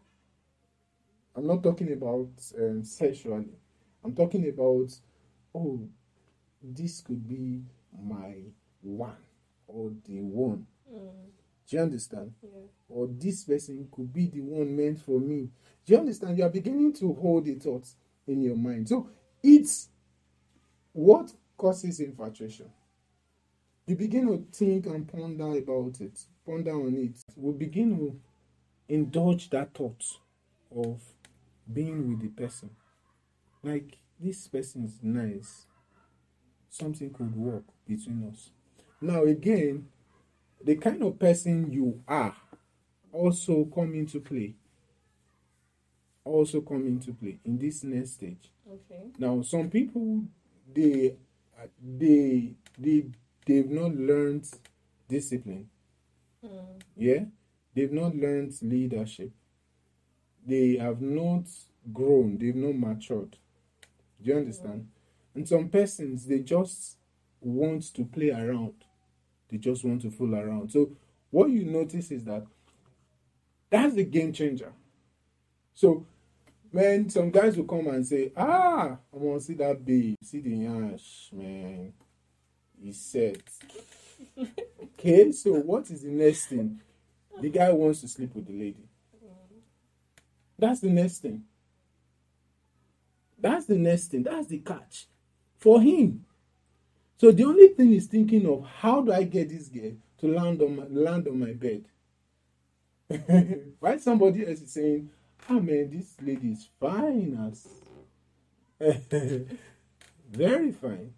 [1.36, 3.53] I'm not talking about um, sexually.
[4.03, 4.91] I'm talking about,
[5.55, 5.88] oh,
[6.62, 7.63] this could be
[7.97, 8.36] my
[8.81, 9.17] one
[9.67, 10.65] or the one.
[11.67, 12.33] Do you understand?
[12.43, 12.49] Yeah.
[12.89, 15.49] Or this person could be the one meant for me.
[15.86, 16.38] Do you understand?
[16.38, 17.95] You are beginning to hold the thoughts
[18.27, 18.89] in your mind.
[18.89, 19.09] So
[19.41, 19.89] it's
[20.91, 22.69] what causes infatuation.
[23.85, 27.19] You begin to think and ponder about it, ponder on it.
[27.35, 28.19] We begin to
[28.87, 30.03] indulge that thought
[30.73, 31.01] of
[31.71, 32.69] being with the person.
[33.61, 35.65] Like, this person is nice.
[36.69, 38.51] Something could work between us.
[39.01, 39.89] Now, again,
[40.63, 42.35] the kind of person you are
[43.11, 44.55] also come into play.
[46.23, 48.49] Also come into play in this next stage.
[48.65, 49.11] Okay.
[49.19, 50.23] Now, some people
[50.73, 51.17] they
[51.81, 53.05] they they
[53.45, 54.49] they've not learned
[55.08, 55.69] discipline.
[56.95, 57.25] Yeah,
[57.75, 59.32] they've not learned leadership.
[60.45, 61.45] they have not
[61.93, 63.38] grown, they've not matured.
[64.21, 64.88] Do you understand?
[65.36, 66.97] And some persons they just
[67.41, 68.73] want to play around.
[69.49, 70.71] They just want to fool around.
[70.71, 70.91] So
[71.32, 72.45] what you notice is that
[73.69, 74.71] that's the game changer.
[75.73, 76.06] So
[76.71, 80.39] man, some guys will come and say, Ah, I want to see that babe, see
[80.39, 81.93] the yash, man.
[82.83, 83.41] He said.
[84.83, 86.81] okay, so what is the next thing?
[87.39, 88.83] The guy wants to sleep with the lady.
[90.59, 91.43] That's the next thing.
[93.39, 94.23] That's the next thing.
[94.23, 95.07] That's the catch
[95.57, 96.25] for him.
[97.17, 100.61] So the only thing he's thinking of, how do I get this girl to land
[100.61, 101.85] on my land on my bed?
[103.79, 105.09] Why somebody else is saying,
[105.49, 107.67] ah man, this lady is fine as
[110.31, 111.13] very fine.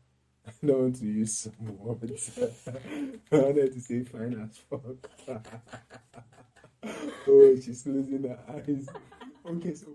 [0.48, 2.38] I don't want to use some words.
[3.32, 5.10] I wanted to say fine as fuck.
[7.28, 8.88] oh, she's losing her eyes.
[9.46, 9.88] Okay, so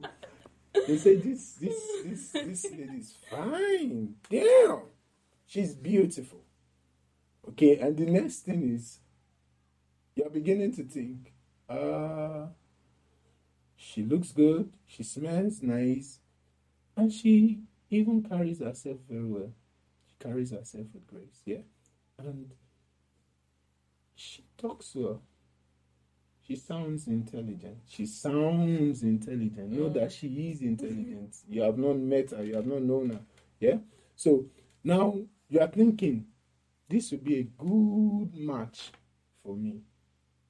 [0.86, 4.14] they say this this this this lady is fine.
[4.28, 4.82] Damn,
[5.46, 6.40] she's beautiful.
[7.48, 8.98] Okay, and the next thing is
[10.14, 11.32] you're beginning to think,
[11.68, 12.46] uh
[13.76, 16.18] she looks good, she smells nice,
[16.96, 19.52] and she even carries herself very well.
[20.20, 21.62] Carries herself with grace, yeah.
[22.18, 22.52] And
[24.14, 25.22] she talks well.
[26.46, 27.78] She sounds intelligent.
[27.88, 29.70] She sounds intelligent.
[29.70, 30.68] Know that she is mm-hmm.
[30.68, 31.36] intelligent.
[31.48, 33.20] You have not met her, you have not known her.
[33.58, 33.76] Yeah?
[34.14, 34.46] So
[34.84, 35.16] now
[35.48, 36.26] you are thinking,
[36.88, 38.90] this would be a good match
[39.42, 39.80] for me.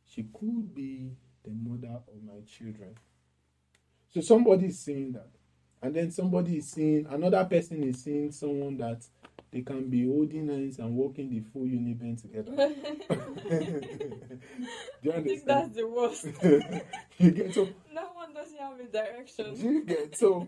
[0.06, 1.12] She could be
[1.44, 2.96] the mother of my children.
[4.12, 5.30] So somebody is saying that.
[5.82, 9.04] And then somebody is seeing, another person is seeing someone that
[9.52, 12.52] they can be holding hands and walking the full uniband together.
[15.02, 16.26] Do you I think that's the worst.
[17.18, 19.54] you get so that one doesn't have a direction.
[19.54, 20.46] do you get so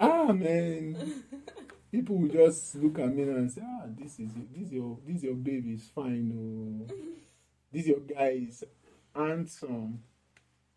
[0.00, 1.24] ah man.
[1.92, 5.34] People will just look at me and say, ah, this is this your this your
[5.34, 6.32] baby is fine.
[6.90, 6.94] Oh.
[7.70, 8.64] This your guy is
[9.14, 10.02] handsome.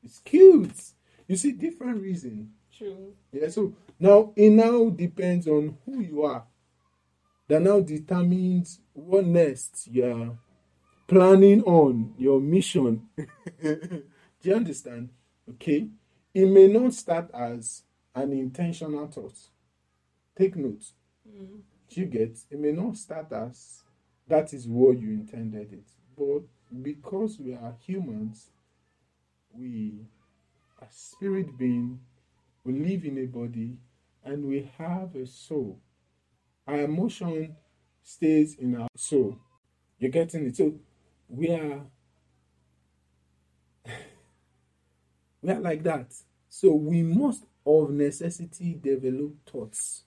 [0.03, 0.79] It's cute.
[1.27, 2.51] You see, different reason.
[2.77, 3.13] True.
[3.31, 6.43] Yeah, so now it now depends on who you are.
[7.47, 10.37] That now determines what next you're
[11.07, 13.07] planning on, your mission.
[13.61, 14.03] Do
[14.41, 15.09] you understand?
[15.49, 15.87] Okay.
[16.33, 17.83] It may not start as
[18.13, 19.37] an intentional thought.
[20.37, 20.91] Take note.
[21.27, 21.61] Mm.
[21.91, 22.37] You get?
[22.51, 23.83] It may not start as
[24.27, 25.87] that is what you intended it.
[26.17, 26.43] But
[26.81, 28.47] because we are humans,
[29.53, 30.05] we
[30.81, 31.99] are spirit being,
[32.63, 33.77] we live in a body,
[34.23, 35.79] and we have a soul.
[36.67, 37.55] Our emotion
[38.03, 39.37] stays in our soul.
[39.99, 40.57] You're getting it?
[40.57, 40.75] So
[41.29, 41.81] we are
[45.41, 46.13] we are like that.
[46.49, 50.03] So we must of necessity develop thoughts.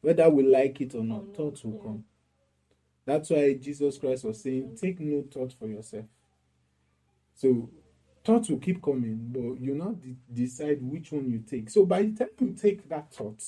[0.00, 1.86] Whether we like it or not, thoughts will mm-hmm.
[1.86, 2.04] come.
[3.04, 6.04] That's why Jesus Christ was saying, take no thought for yourself.
[7.34, 7.70] So
[8.24, 11.68] thoughts will keep coming, but you not de- decide which one you take.
[11.70, 13.42] So by the time you take that thought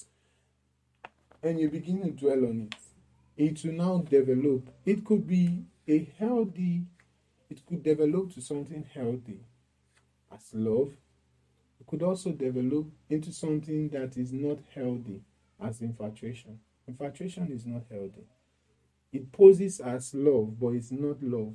[1.44, 2.74] and you begin to dwell on it,
[3.36, 4.70] it will now develop.
[4.86, 6.82] It could be a healthy,
[7.50, 9.40] it could develop to something healthy
[10.32, 10.92] as love.
[11.80, 15.20] It could also develop into something that is not healthy
[15.60, 16.60] as infatuation.
[16.88, 18.24] Infatuation is not healthy.
[19.12, 21.52] It poses as love, but it's not love.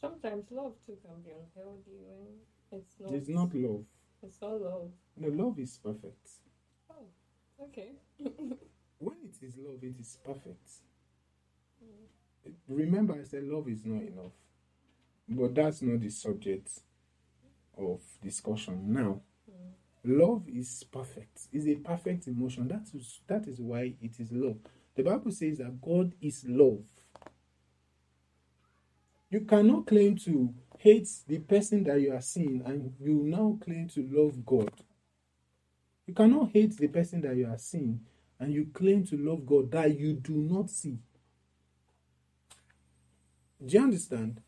[0.00, 3.12] Sometimes love too can be unhealthy when it's not.
[3.12, 3.84] It's not love.
[4.22, 4.90] It's not love.
[5.16, 6.30] No, love is perfect.
[6.90, 7.90] Oh, okay.
[8.98, 10.68] When it is love, it is perfect.
[12.68, 14.32] Remember, I said love is not enough.
[15.28, 16.68] But that's not the subject
[17.78, 19.20] of discussion now.
[20.04, 21.42] Love is perfect.
[21.52, 22.68] It's a perfect emotion.
[22.68, 24.56] That is that is why it is love.
[24.94, 26.82] The Bible says that God is love.
[29.30, 33.88] You cannot claim to hate the person that you are seeing and you now claim
[33.90, 34.72] to love God.
[36.06, 38.00] You cannot hate the person that you are seeing
[38.40, 40.98] and you claim to love God that you do not see.
[43.64, 44.40] Do you understand?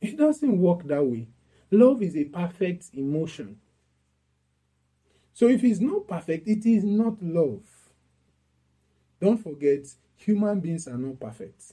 [0.00, 1.28] It doesn't work that way.
[1.70, 3.58] Love is a perfect emotion.
[5.32, 7.62] So if it's not perfect, it is not love.
[9.20, 11.72] Don't forget, human beings are not perfect.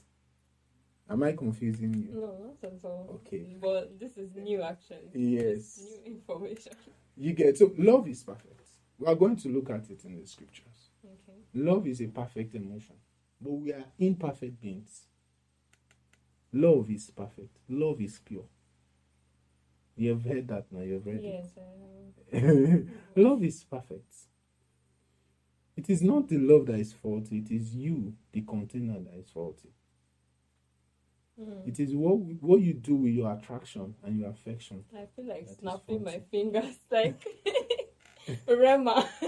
[1.08, 2.20] Am I confusing you?
[2.20, 3.20] No, not at all.
[3.26, 3.56] Okay.
[3.60, 5.10] But this is new actually.
[5.14, 5.80] Yes.
[6.04, 6.72] New information.
[7.16, 8.65] You get so love is perfect.
[8.98, 10.90] We are going to look at it in the scriptures.
[11.04, 11.38] Okay.
[11.54, 12.96] Love is a perfect emotion,
[13.40, 15.02] but we are imperfect beings.
[16.52, 17.58] Love is perfect.
[17.68, 18.44] Love is pure.
[19.96, 20.80] You've heard that now.
[20.82, 21.46] You've read Yes.
[22.28, 22.86] it.
[23.16, 24.14] love is perfect.
[25.76, 27.38] It is not the love that is faulty.
[27.38, 29.68] It is you, the container, that is faulty.
[31.38, 31.68] Mm.
[31.68, 34.84] It is what what you do with your attraction and your affection.
[34.94, 37.22] I feel like snapping my fingers like
[38.48, 39.08] Rema.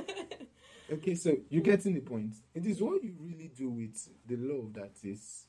[0.91, 2.35] Okay, so you're getting the point.
[2.55, 5.45] It is what you really do with the love that is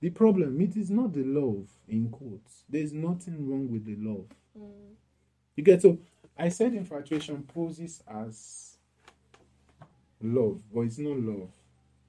[0.00, 0.60] the problem.
[0.60, 2.64] It is not the love in quotes.
[2.68, 4.26] There's nothing wrong with the love.
[4.58, 4.92] Mm.
[5.56, 5.96] You get so
[6.38, 8.76] I said infatuation poses as
[10.20, 11.50] love, but it's not love.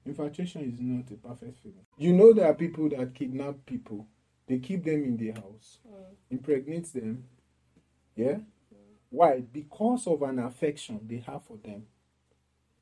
[0.04, 1.86] Infatuation is not a perfect feeling.
[1.96, 4.06] You know there are people that kidnap people.
[4.46, 6.14] They keep them in their house, Mm.
[6.30, 7.24] impregnate them.
[8.14, 8.38] Yeah?
[9.14, 9.40] Why?
[9.40, 11.86] Because of an affection they have for them.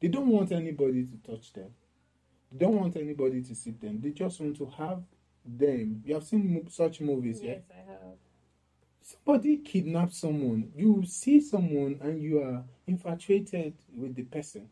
[0.00, 1.70] They don't want anybody to touch them.
[2.52, 4.00] They don't want anybody to see them.
[4.00, 5.02] They just want to have
[5.44, 6.02] them.
[6.06, 7.54] You have seen mo- such movies, yeah?
[7.54, 8.18] Yes, I have.
[9.02, 14.68] somebody kidnaps someone you see someone and you are infatuated with the person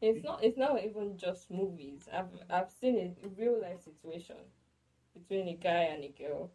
[0.00, 0.42] It's not.
[0.44, 2.08] It's not even just movies.
[2.12, 4.36] I've I've seen a real life situation
[5.14, 6.50] between a guy and a girl.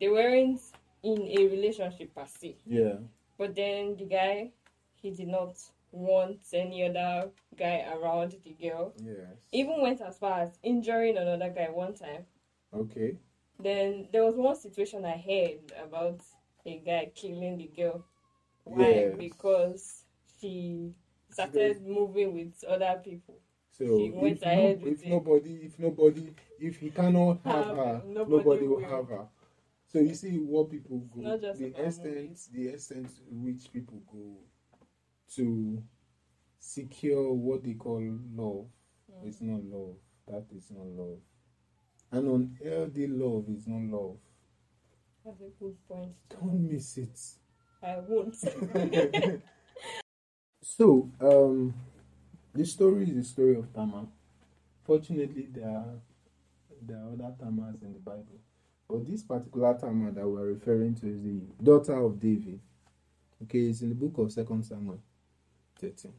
[0.00, 0.60] They weren't
[1.02, 2.94] in a relationship per se, yeah
[3.38, 4.50] but then the guy
[4.94, 5.56] he did not
[5.90, 7.28] want any other
[7.58, 8.94] guy around the girl.
[9.04, 12.24] yes Even went as far as injuring another guy one time.
[12.72, 13.16] okay
[13.58, 16.20] Then there was one situation I heard about
[16.64, 18.04] a guy killing the girl.
[18.64, 18.88] Why?
[18.88, 19.14] Yes.
[19.18, 20.04] Because
[20.40, 20.92] she
[21.30, 23.38] started moving with other people.
[23.76, 27.66] so She went if, ahead no, with if nobody if nobody if he cannot have
[27.66, 28.88] Have her her, nobody, nobody will will.
[28.88, 29.26] have her
[29.92, 34.36] so you see what people go the extent the extent to which people go
[35.36, 35.82] to
[36.58, 38.00] secure what they call
[38.34, 38.66] love
[39.12, 39.28] Mm.
[39.28, 41.18] is not love that is not love
[42.12, 44.16] and on unhealthy love is not love
[45.24, 46.12] That's a good point.
[46.30, 47.20] don't miss it
[47.82, 48.36] I won't.
[50.62, 51.74] so, um,
[52.54, 54.06] the story is the story of Tamar.
[54.84, 55.94] Fortunately, there are
[56.86, 58.38] there are other Tamars in the Bible,
[58.92, 62.60] but this particular Tamar that we're referring to is the daughter of David.
[63.42, 65.00] Okay, it's in the book of Second Samuel,
[65.78, 66.12] thirteen.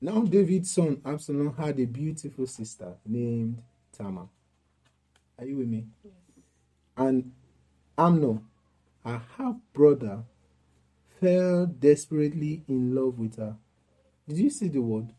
[0.00, 3.62] Now, David's son Absalom had a beautiful sister named
[3.92, 4.26] Tamar.
[5.38, 5.84] Are you with me?
[6.02, 6.14] Yes.
[6.96, 7.32] And
[7.98, 8.42] Amnon,
[9.04, 10.24] her half brother,
[11.20, 13.56] fell desperately in love with her.
[14.26, 15.12] Did you see the word?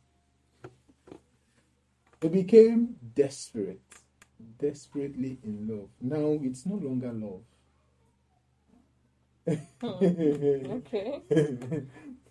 [2.21, 3.81] He became desperate,
[4.59, 5.89] desperately in love.
[6.01, 7.41] Now it's no longer love.
[9.81, 10.71] Hmm.
[10.71, 11.21] okay.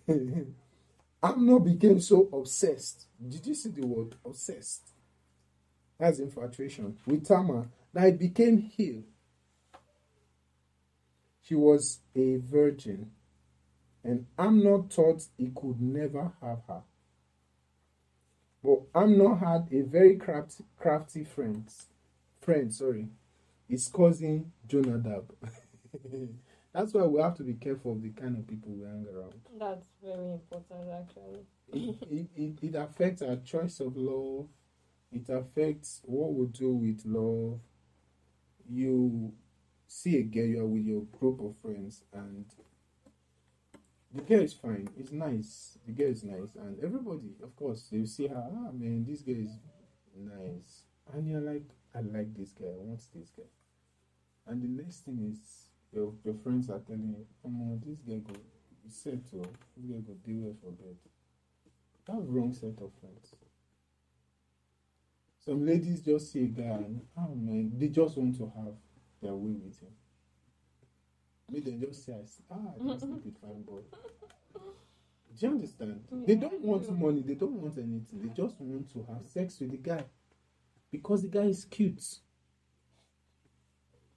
[1.23, 3.05] Amnon became so obsessed.
[3.25, 4.89] Did you see the word obsessed?
[5.97, 9.03] That's infatuation with Tamar that it became ill.
[11.43, 13.11] She was a virgin,
[14.03, 16.81] and Amnon thought he could never have her.
[18.63, 21.69] But Amnon had a very crafty, crafty friend.
[22.43, 23.07] Friend, sorry,
[23.69, 25.33] his cousin Jonadab.
[26.73, 29.35] That's why we have to be careful of the kind of people we hang around.
[29.57, 31.45] That's very important, actually.
[31.71, 34.47] it, it, it, it affects our choice of love.
[35.13, 37.61] It affects what we do with love.
[38.67, 39.31] You
[39.87, 42.45] see a girl, you are with your group of friends, and
[44.13, 44.89] the girl is fine.
[44.97, 45.77] It's nice.
[45.85, 48.49] The girl is nice, and everybody, of course, they see her.
[48.51, 49.55] Ah, man, this girl is
[50.17, 50.81] nice,
[51.13, 52.67] and you're like, I like this guy.
[52.67, 53.43] I want this guy.
[54.47, 58.17] And the next thing is your your friends are telling you, "Come on, this guy
[58.17, 58.33] go,
[58.83, 60.97] he said to, this guy go do well for bed."
[62.05, 63.35] That's wrong set of friends.
[65.45, 68.75] Some ladies just see a guy and oh man, they just want to have
[69.21, 69.93] their way with him.
[71.51, 72.15] Maybe they just say,
[72.49, 73.81] ah, sleep with fine boy.
[74.53, 76.01] Do you understand?
[76.25, 78.21] They don't want money, they don't want anything.
[78.21, 80.03] They just want to have sex with the guy
[80.93, 82.19] because the guy is cute.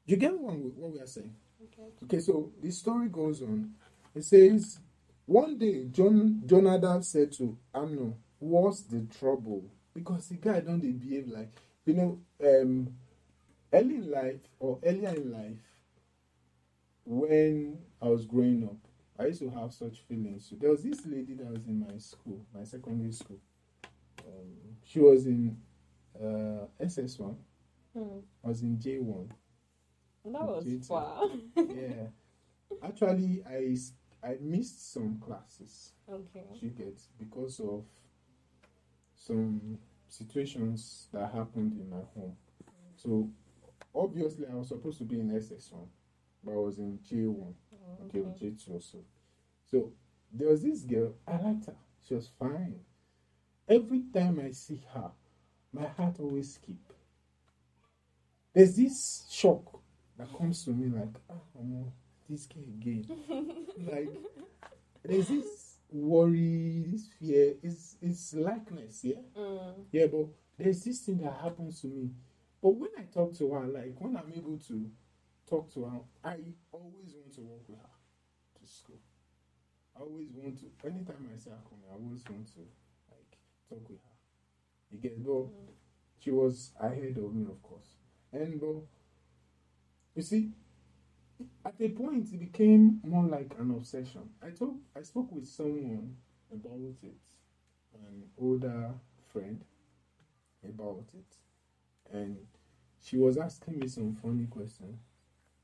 [0.05, 1.35] You get what we, what we are saying?
[1.65, 1.89] Okay.
[2.05, 3.73] Okay, so the story goes on.
[4.15, 4.79] It says,
[5.25, 11.27] one day John Jonadab said to Amnon, "What's the trouble?" Because the guy don't behave
[11.29, 11.51] like
[11.85, 12.21] you know.
[12.45, 12.95] Um,
[13.73, 15.59] early in life or earlier in life,
[17.05, 18.77] when I was growing up,
[19.19, 20.47] I used to have such feelings.
[20.49, 23.39] So there was this lady that was in my school, my secondary school.
[24.27, 24.53] Um,
[24.85, 25.57] she was in
[26.23, 27.37] uh, SS one.
[27.97, 28.19] Hmm.
[28.45, 29.33] I was in J one.
[30.25, 31.29] That was Okay, far.
[31.57, 32.09] yeah.
[32.83, 33.77] Actually, I,
[34.27, 35.93] I missed some classes.
[36.09, 36.45] okay.
[36.61, 37.85] You get because of
[39.15, 42.37] some situations that happened in my home.
[42.97, 43.29] So
[43.95, 45.89] obviously, I was supposed to be in SS one,
[46.45, 47.53] but I was in J1,
[48.07, 48.99] okay, or J2 or so.
[49.71, 49.93] So
[50.33, 51.77] there was this girl, I liked her.
[52.07, 52.81] She was fine.
[53.69, 55.11] Every time I see her,
[55.77, 56.77] my heart always skip.
[58.55, 59.81] There's this shock
[60.19, 61.93] that comes to me like, ah, oh,
[62.29, 63.07] this girl again.
[63.79, 64.09] like,
[65.05, 69.21] there's this worry, this fear, it's, it's likeness, yeah?
[69.37, 69.85] Mm.
[69.93, 70.27] Yeah, but
[70.59, 72.11] there's this thing that happens to me.
[72.63, 74.91] But when I talk to her, like when I'm able to
[75.49, 76.37] talk to her, I
[76.73, 78.99] always want to walk with her to school.
[79.97, 80.67] I always want to.
[80.85, 82.61] Anytime I see her coming, I always want to
[83.11, 84.16] like talk with her.
[84.91, 85.51] You get though.
[85.53, 85.73] Mm-hmm.
[86.19, 87.89] She was ahead of me, of course,
[88.33, 88.83] and though
[90.15, 90.51] you see,
[91.65, 94.23] at a point it became more like an obsession.
[94.43, 96.17] I talk, I spoke with someone
[96.53, 97.17] about it,
[97.95, 98.91] an older
[99.33, 99.63] friend
[100.65, 101.37] about it,
[102.17, 102.39] and
[103.03, 105.01] she was asking me some funny questions,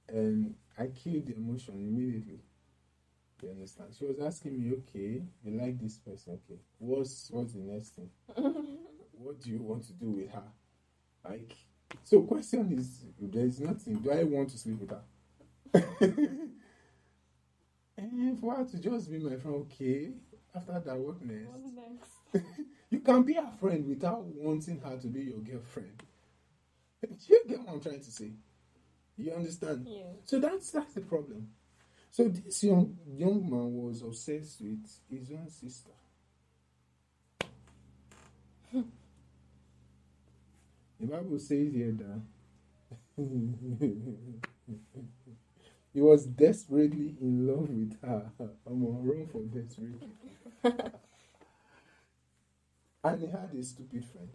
[0.09, 2.41] and I killed the emotion immediately.
[3.43, 3.91] You understand?
[3.99, 6.61] She was asking me, okay, you like this person, okay.
[6.79, 8.11] What's what's the next thing?
[9.13, 10.43] what do you want to do with her?
[11.25, 11.55] Like
[12.05, 13.97] so question is there is nothing.
[13.97, 15.03] Do I want to sleep with her?
[17.97, 20.11] and for her to just be my friend, okay.
[20.55, 21.47] After that, what next?
[21.49, 22.47] What's next?
[22.91, 26.03] You can be a friend without wanting her to be your girlfriend.
[27.01, 28.33] Do you get what I'm trying to say?
[29.17, 29.87] You understand?
[29.89, 30.03] Yeah.
[30.27, 31.49] So that's that's the problem.
[32.11, 35.93] So this young young man was obsessed with his own sister.
[41.03, 42.23] the Bible says here that
[45.93, 48.31] he was desperately in love with her.
[48.67, 50.09] I'm on wrong for desperately.
[53.05, 54.29] and he had a stupid friend.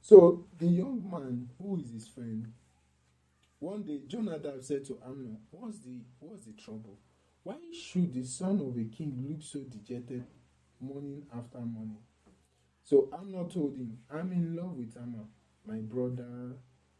[0.00, 2.52] So the young man, who is his friend,
[3.58, 6.98] one day Jonadab said to Amnon, What's the what's the trouble?
[7.42, 10.24] Why should the son of a king look so dejected
[10.80, 11.98] morning after morning?
[12.84, 15.24] So Amnon told him, I'm in love with Tamar,
[15.66, 16.56] my brother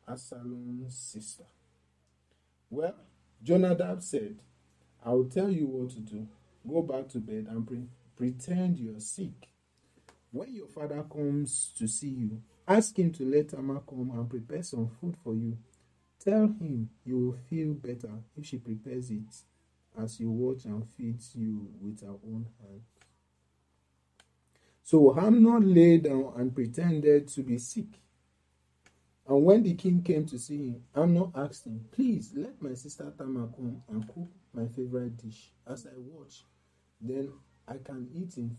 [0.08, 1.44] Absalom's sister.
[2.70, 2.96] Well,
[3.42, 4.38] Jonadab said,
[5.04, 6.26] I'll tell you what to do.
[6.68, 9.48] Go back to bed and pre- pretend you're sick.
[10.32, 14.62] When your father comes to see you, ask him to let Tamar come and prepare
[14.62, 15.56] some food for you.
[16.18, 19.42] Tell him you will feel better if she prepares it
[19.96, 22.82] as you watch and feeds you with her own hands.
[24.82, 27.86] So Amnon lay down and pretended to be sick.
[29.28, 33.12] And when the king came to see him, Amnon asked him, Please let my sister
[33.18, 36.44] Tamar come and cook my favorite dish as I watch.
[37.00, 37.32] Then
[37.68, 38.56] I can eat, in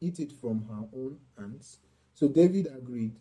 [0.00, 1.78] eat it from her own hands.
[2.14, 3.16] So David agreed.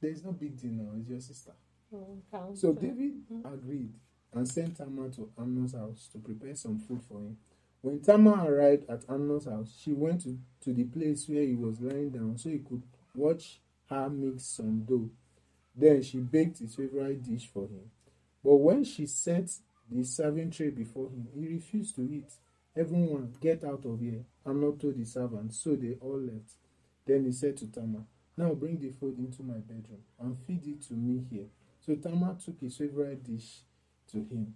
[0.00, 1.52] There's no big deal now, it's your sister.
[1.94, 3.92] Mm, So David agreed
[4.34, 7.36] and sent Tamar to Amnon's house to prepare some food for him.
[7.82, 11.80] When Tamar arrived at Amnon's house, she went to, to the place where he was
[11.80, 12.82] lying down so he could
[13.14, 15.10] watch her mix some dough.
[15.74, 17.90] Then she baked his favorite dish for him.
[18.44, 19.50] But when she set
[19.90, 22.32] the serving tray before him, he refused to eat.
[22.76, 24.24] Everyone, get out of here.
[24.46, 26.54] Amnon told the servants, so they all left.
[27.06, 28.04] Then he said to Tamar,
[28.36, 31.46] Now bring the food into my bedroom and feed it to me here.
[31.84, 33.60] So Tamar took his favorite dish
[34.12, 34.54] to him.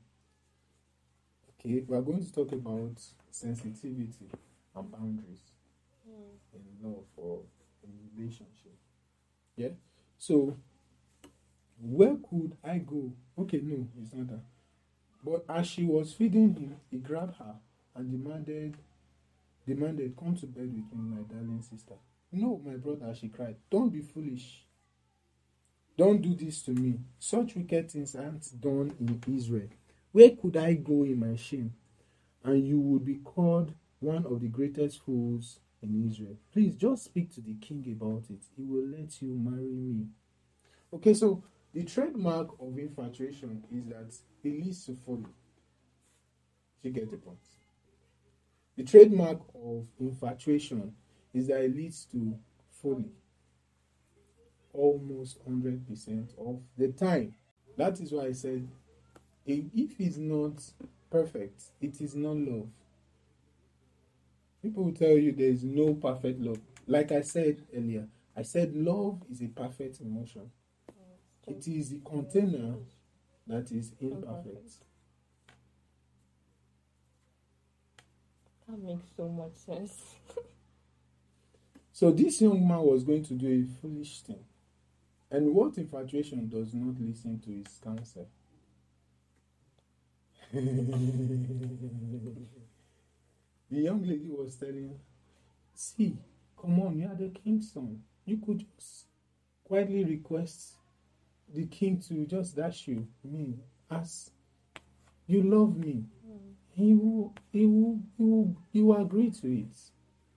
[1.59, 3.01] Okay, we are going to talk about
[3.31, 4.29] sensitivity
[4.77, 5.41] and boundaries
[6.55, 7.41] in love or
[7.83, 8.77] in relationship.
[9.57, 9.71] Yeah.
[10.19, 10.57] So
[11.85, 13.13] where could I go?
[13.39, 14.43] Okay, no, it's not that.
[15.25, 17.55] But as she was feeding him, he grabbed her
[17.95, 18.77] and demanded
[19.67, 21.95] demanded, Come to bed with me, my darling sister.
[22.33, 23.57] No, my brother, she cried.
[23.71, 24.65] Don't be foolish.
[25.97, 26.99] Don't do this to me.
[27.19, 29.69] Such wicked things aren't done in Israel.
[30.13, 31.73] Where could I go in my shame?
[32.43, 36.37] And you would be called one of the greatest fools in Israel.
[36.53, 38.43] Please just speak to the king about it.
[38.57, 40.07] He will let you marry me.
[40.93, 41.43] Okay, so
[41.75, 44.15] the trademark of infatuation is that
[44.45, 45.27] it leads to folly.
[46.83, 47.39] You get the point.
[48.77, 50.95] The trademark of infatuation
[51.33, 52.39] is that it leads to
[52.71, 53.11] folly
[54.73, 57.35] almost 100% of the time.
[57.77, 58.69] That is why I said
[59.47, 60.63] if it's not
[61.11, 62.69] perfect, it is not love.
[64.63, 66.59] People will tell you there is no perfect love.
[66.87, 70.51] Like I said earlier, I said love is a perfect emotion.
[71.47, 72.75] It is the container
[73.47, 74.73] that is imperfect.
[78.69, 79.93] That makes so much sense.
[81.95, 84.41] So this young man was going to do a foolish thing.
[85.31, 88.29] And what infatuation does not listen to his counsel?
[90.53, 90.61] the
[93.71, 94.99] young lady was telling,
[95.73, 96.17] see,
[96.61, 98.03] come on, you are the king's son.
[98.25, 99.05] You could just
[99.63, 100.73] quietly request
[101.55, 103.55] the king to just dash you me
[103.91, 104.31] as
[105.27, 106.05] you love me.
[106.27, 106.37] Hmm.
[106.71, 109.77] He will, he will, he will, he will agree to it.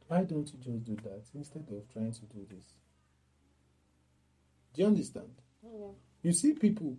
[0.08, 2.66] Why don't you just do that instead of trying to do this?
[4.74, 5.30] Do you understand?
[5.64, 5.88] Yeah.
[6.22, 6.98] You see people,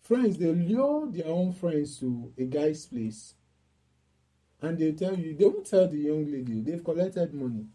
[0.00, 3.34] friends, they lure their own friends to a guy's place.
[4.60, 7.66] And they tell you, they won't tell the young lady, they've collected money.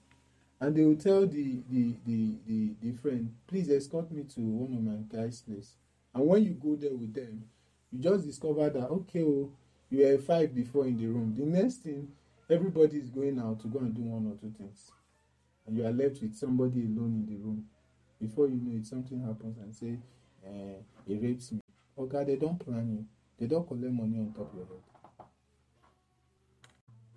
[0.60, 4.74] And they will tell the, the, the, the, the friend, please escort me to one
[4.76, 5.76] of my guys' place.
[6.14, 7.44] And when you go there with them,
[7.92, 9.52] you just discover that, okay, oh,
[9.90, 11.36] you were five before in the room.
[11.38, 12.08] The next thing,
[12.50, 14.92] everybody is going out to go and do one or two things.
[15.66, 17.66] And you are left with somebody alone in the room.
[18.20, 20.00] Before you know it, something happens and say,
[20.46, 21.60] uh, he rapes me.
[22.10, 23.06] God, they don't plan you.
[23.40, 25.28] They don't collect money on top your head.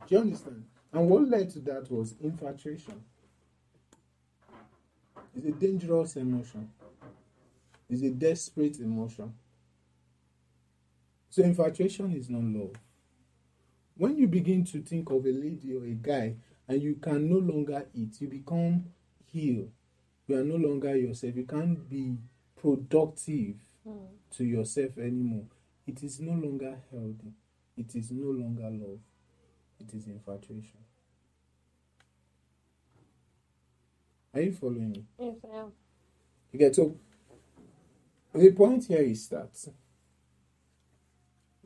[0.07, 0.65] Do you understand?
[0.93, 3.03] And what led to that was infatuation.
[5.37, 6.71] It's a dangerous emotion.
[7.89, 9.33] It's a desperate emotion.
[11.31, 12.73] So infatuation is not love.
[13.97, 17.39] When you begin to think of a lady or a guy and you can no
[17.39, 18.85] longer eat, you become
[19.27, 19.71] healed.
[20.27, 21.37] You are no longer yourself.
[21.37, 22.17] You can't be
[22.61, 24.07] productive hmm.
[24.37, 25.45] to yourself anymore.
[25.87, 27.33] It is no longer healthy.
[27.77, 29.01] It is no longer love.
[29.81, 30.79] It is infatuation.
[34.33, 35.05] Are you following me?
[35.19, 35.73] Yes, I am.
[36.55, 36.97] Okay, so
[38.33, 39.51] the point here is that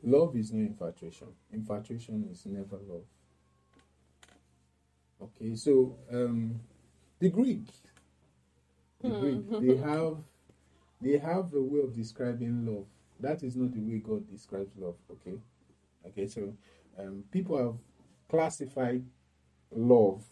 [0.03, 1.27] love is no infatuation.
[1.51, 3.03] Infatuation is never love.
[5.21, 6.59] Okay, so um,
[7.19, 7.67] the Greek,
[9.01, 10.17] the Greek, they have
[11.01, 12.85] they have a way of describing love.
[13.19, 14.95] That is not the way God describes love.
[15.11, 15.37] Okay,
[16.07, 16.53] okay, so
[16.99, 17.75] um, people have
[18.29, 19.03] classified
[19.71, 20.23] love,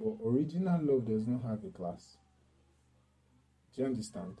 [0.00, 2.16] but original love does not have a class.
[3.74, 4.36] Do you understand?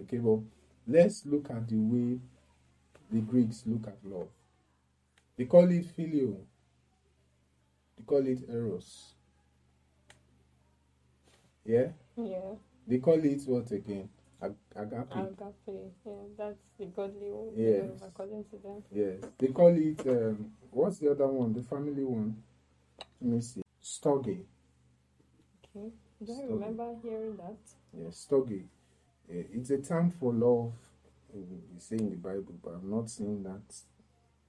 [0.00, 0.44] Okay, well,
[0.86, 2.18] let's look at the way
[3.10, 4.28] the Greeks look at love.
[5.36, 6.36] They call it phileo.
[7.96, 9.14] They call it eros.
[11.64, 11.88] Yeah?
[12.16, 12.54] Yeah.
[12.86, 14.08] They call it what again?
[14.42, 15.12] Ag- agape.
[15.12, 15.92] Agape.
[16.04, 17.52] Yeah, that's the godly one.
[17.56, 18.02] Yes.
[18.06, 18.82] According to them.
[18.92, 19.30] yes.
[19.38, 21.52] They call it, um, what's the other one?
[21.54, 22.36] The family one.
[23.20, 23.62] Let me see.
[23.82, 24.40] Storge.
[25.76, 25.90] Okay.
[26.24, 27.56] Do I remember hearing that?
[27.96, 28.64] Yes, storge.
[29.30, 30.72] Eh, It's a term for love.
[31.34, 33.62] We say in the Bible, but I'm not saying that.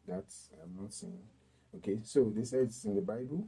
[0.07, 1.19] That's I'm not saying.
[1.77, 3.47] Okay, so they say it's in the Bible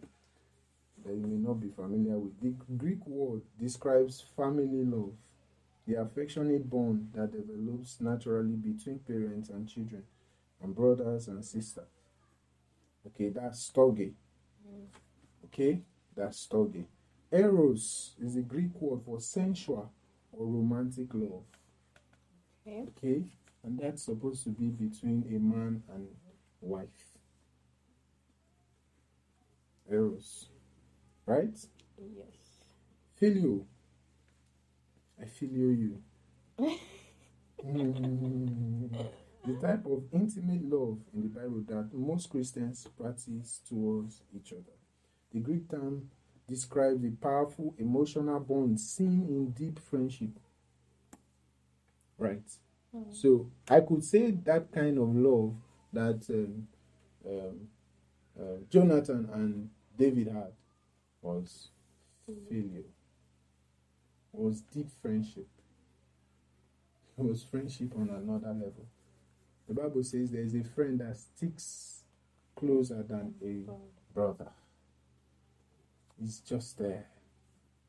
[1.05, 2.39] that you may not be familiar with.
[2.41, 5.13] The Greek word describes family love,
[5.88, 10.03] the affectionate bond that develops naturally between parents and children,
[10.61, 11.86] and brothers and sisters.
[13.07, 14.13] Okay, that's stogie.
[15.45, 15.82] Okay,
[16.15, 16.86] that's storge.
[17.34, 19.91] Eros is the Greek word for sensual
[20.31, 21.43] or romantic love.
[22.65, 22.86] Okay.
[22.97, 23.23] Okay,
[23.63, 26.07] and that's supposed to be between a man and
[26.61, 27.17] wife.
[29.91, 30.49] Eros,
[31.25, 31.57] right?
[31.97, 32.43] Yes.
[33.19, 33.65] Phileo.
[35.19, 36.01] I phileo you.
[39.45, 44.77] the type of intimate love in the Bible that most Christians practice towards each other.
[45.34, 46.09] The Greek term
[46.50, 50.39] describes a powerful emotional bond seen in deep friendship.
[52.18, 52.44] Right.
[53.12, 55.56] So I could say that kind of love
[55.94, 56.68] that um,
[57.26, 57.68] um,
[58.39, 60.52] uh, Jonathan and David had
[61.22, 61.70] was
[62.26, 62.84] failure,
[64.32, 65.48] was deep friendship.
[67.18, 68.86] It was friendship on another level.
[69.68, 72.04] The Bible says there is a friend that sticks
[72.56, 74.52] closer than a brother.
[76.24, 77.07] He's just there.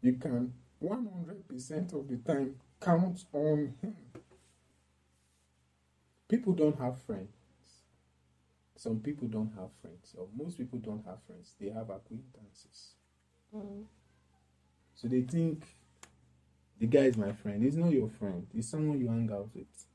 [0.03, 3.95] You can 100% of the time count on him.
[6.29, 7.29] People don't have friends.
[8.77, 11.55] Some people don't have friends, or most people don't have friends.
[11.61, 12.95] They have acquaintances.
[13.55, 13.85] Mm.
[14.97, 15.65] So they think
[16.81, 17.63] the guy is my friend.
[17.63, 18.49] He's not your friend.
[18.53, 19.87] He's someone you hang out with.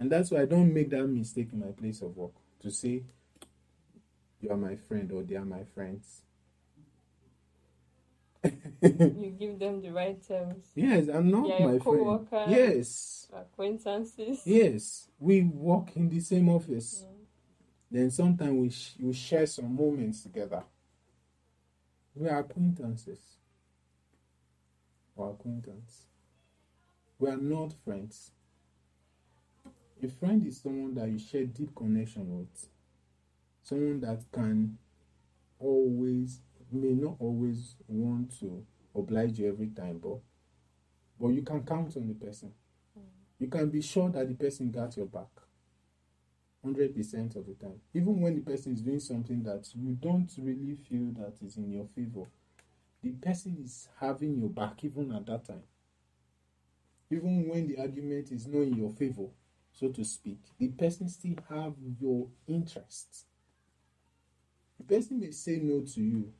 [0.00, 3.04] And that's why I don't make that mistake in my place of work to say
[4.40, 6.22] you are my friend or they are my friends.
[8.82, 10.66] You give them the right terms.
[10.74, 11.82] Yes, I'm not Yeah, my friend.
[11.82, 12.44] co-worker.
[12.48, 13.28] Yes.
[13.34, 14.40] Acquaintances.
[14.44, 15.08] Yes.
[15.18, 17.04] We work in the same office.
[17.06, 17.16] Mm.
[17.90, 20.62] Then sometimes we, sh- we share some moments together.
[22.14, 23.18] We are acquaintances.
[25.16, 26.06] Or acquaintance.
[27.18, 28.30] We are not friends.
[30.02, 32.68] A friend is someone that you share deep connection with.
[33.62, 34.78] Someone that can
[35.58, 36.40] always
[36.72, 38.64] may not always want to
[38.94, 40.18] oblige you every time, but
[41.18, 42.52] but you can count on the person.
[43.38, 45.28] You can be sure that the person got your back.
[46.62, 47.80] Hundred percent of the time.
[47.94, 51.70] Even when the person is doing something that you don't really feel that is in
[51.70, 52.26] your favor,
[53.02, 55.62] the person is having your back even at that time.
[57.10, 59.26] Even when the argument is not in your favor,
[59.72, 63.24] so to speak, the person still have your interests.
[64.78, 66.32] The person may say no to you,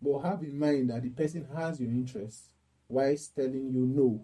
[0.00, 2.48] but have in mind that the person has your interests
[2.88, 4.20] whilst telling you no.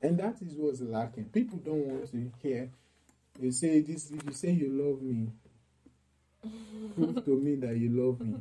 [0.00, 1.24] And that is what's lacking.
[1.26, 2.70] People don't want to hear.
[3.40, 4.10] You say this.
[4.10, 5.28] If you say you love me,
[6.94, 8.36] prove to me that you love me.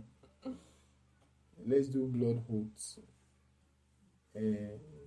[1.66, 2.44] Let's do blood.
[4.36, 4.42] Uh,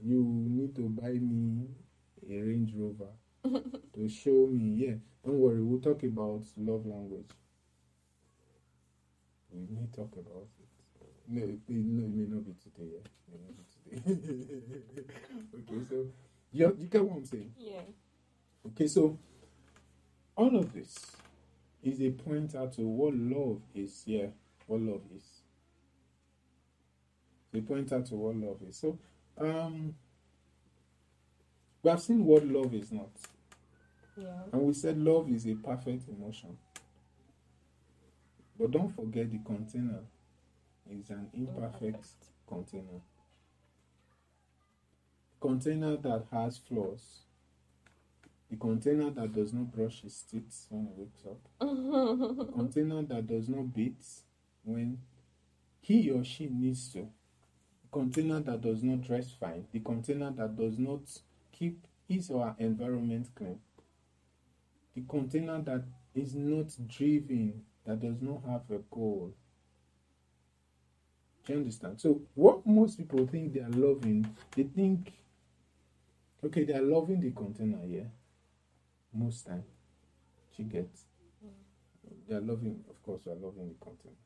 [0.02, 1.66] you need to buy me
[2.30, 3.10] a Range Rover
[3.94, 4.86] to show me.
[4.86, 5.62] Yeah, don't worry.
[5.62, 7.26] We'll talk about love language.
[9.56, 10.68] We may talk about it.
[11.28, 12.92] No, it, no, it may not be today.
[12.92, 13.64] Yeah, it may not be
[13.96, 15.04] today.
[15.74, 16.06] okay, so
[16.52, 17.52] you, you get what I'm saying?
[17.58, 17.80] Yeah.
[18.66, 19.18] Okay, so
[20.36, 21.16] all of this
[21.82, 24.02] is a pointer to what love is.
[24.06, 24.26] Yeah,
[24.66, 25.24] what love is.
[27.54, 28.76] A pointer to what love is.
[28.76, 28.98] So,
[29.38, 29.94] um,
[31.82, 33.10] we have seen what love is not,
[34.16, 34.42] Yeah.
[34.52, 36.58] and we said love is a perfect emotion.
[38.58, 40.00] But don't forget the container
[40.90, 42.06] is an imperfect
[42.46, 43.00] container.
[45.40, 47.20] Container that has flaws.
[48.50, 51.38] The container that does not brush his teeth when he wakes up.
[51.58, 54.04] The container that does not beat
[54.64, 54.98] when
[55.80, 57.00] he or she needs to.
[57.00, 59.66] The container that does not dress fine.
[59.72, 61.00] The container that does not
[61.52, 63.58] keep his or her environment clean.
[64.94, 65.84] The container that
[66.14, 69.32] is not driven, that does not have a goal.
[71.44, 72.00] Do you understand?
[72.00, 75.12] So, what most people think they are loving, they think,
[76.44, 78.08] okay, they are loving the container, yeah.
[79.12, 79.62] Most time,
[80.56, 81.04] she gets.
[82.28, 84.16] They are loving, of course, they are loving the container.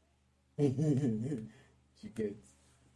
[2.00, 2.48] she gets,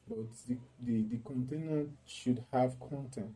[0.09, 3.35] but the, the the container should have content.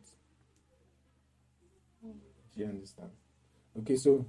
[2.01, 3.11] Do you understand?
[3.79, 4.25] Okay, so,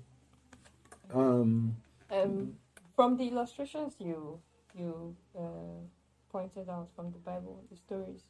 [1.12, 1.76] um,
[2.10, 2.56] Um,
[3.00, 4.38] from the illustrations you
[4.74, 5.80] you uh,
[6.30, 8.24] pointed out from the Bible, the stories,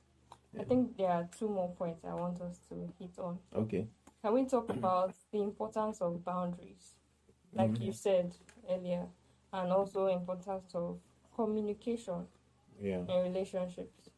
[0.52, 0.60] Yeah.
[0.62, 3.40] I think there are two more points I want us to hit on.
[3.52, 3.88] okay,
[4.22, 6.94] Can we talk about the importance of boundaries,
[7.52, 7.80] like Mhm.
[7.86, 8.36] you said
[8.68, 9.08] earlier,
[9.52, 11.00] and also importance of
[11.34, 12.28] communication
[12.80, 14.08] yeah, in relationships?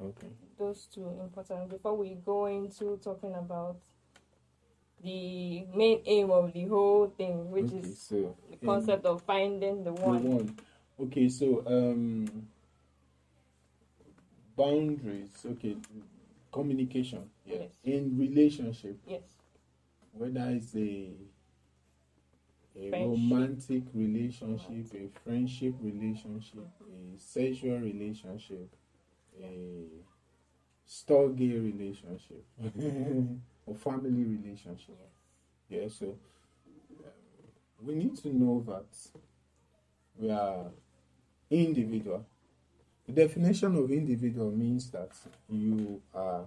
[0.00, 0.30] okay.
[0.58, 3.76] Those two important before we go into talking about
[5.02, 9.84] the main aim of the whole thing, which okay, is so the concept of finding
[9.84, 10.22] the one.
[10.22, 10.56] The one.
[11.00, 12.48] Okay, so um,
[14.56, 15.44] boundaries.
[15.46, 15.76] Okay,
[16.52, 17.30] communication.
[17.44, 17.56] Yeah.
[17.60, 17.70] Yes.
[17.84, 19.22] In relationship, Yes.
[20.12, 21.12] whether it's a
[22.76, 23.08] a Friendship.
[23.08, 28.68] romantic relationship, a friendship relationship, a sexual relationship,
[29.42, 29.86] a
[30.88, 32.44] storge relationship,
[33.68, 34.96] or family relationship.
[35.68, 35.80] Yes.
[35.82, 36.16] Yeah, so um,
[37.86, 38.86] we need to know that
[40.18, 40.66] we are
[41.50, 42.26] individual.
[43.06, 45.10] The definition of individual means that
[45.50, 46.46] you are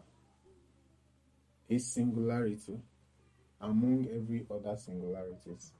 [1.69, 2.79] a singularity
[3.61, 5.73] among every other singularities.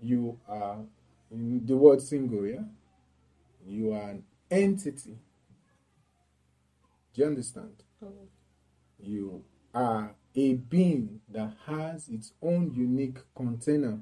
[0.00, 0.84] You are
[1.30, 2.62] in the word single, yeah?
[3.66, 5.16] You are an entity.
[7.14, 7.82] Do you understand?
[8.02, 8.28] Mhm.
[9.00, 14.00] You are a being that has its own unique container.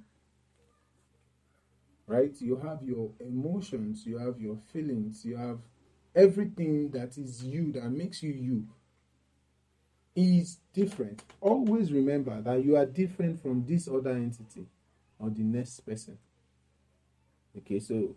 [2.07, 2.35] Right?
[2.41, 5.59] You have your emotions, you have your feelings, you have
[6.15, 8.67] everything that is you, that makes you you,
[10.15, 11.23] is different.
[11.41, 14.67] Always remember that you are different from this other entity
[15.19, 16.19] or the next person.
[17.57, 18.15] Okay, so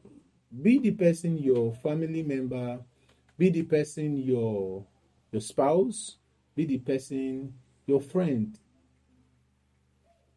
[0.62, 2.80] be the person your family member,
[3.38, 4.86] be the person your
[5.32, 6.18] your spouse,
[6.56, 7.54] be the person
[7.86, 8.58] your friend,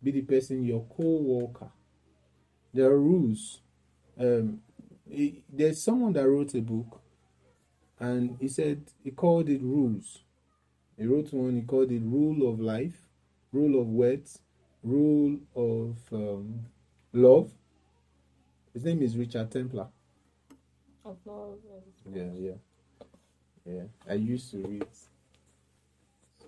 [0.02, 1.70] be the person your co-worker.
[2.74, 3.60] There are rules.
[4.18, 4.62] Um,
[5.08, 7.00] he- there's someone that wrote a book,
[7.98, 10.24] and he said he called it rules.
[10.96, 11.56] He wrote one.
[11.56, 13.08] He called it rule of life,
[13.52, 14.40] rule of words,
[14.82, 16.66] rule of um,
[17.12, 17.52] love.
[18.72, 19.88] His name is Richard Templar.
[21.04, 21.58] Of love.
[22.12, 22.52] Yeah, yeah,
[23.64, 23.84] yeah.
[24.08, 26.47] I used to read one of those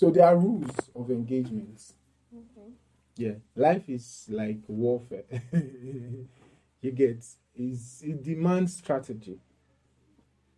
[0.00, 1.92] So there are rules of engagements.
[2.34, 2.70] Okay.
[3.16, 5.24] Yeah, life is like warfare.
[5.52, 7.22] you get
[7.54, 9.38] is it demands strategy.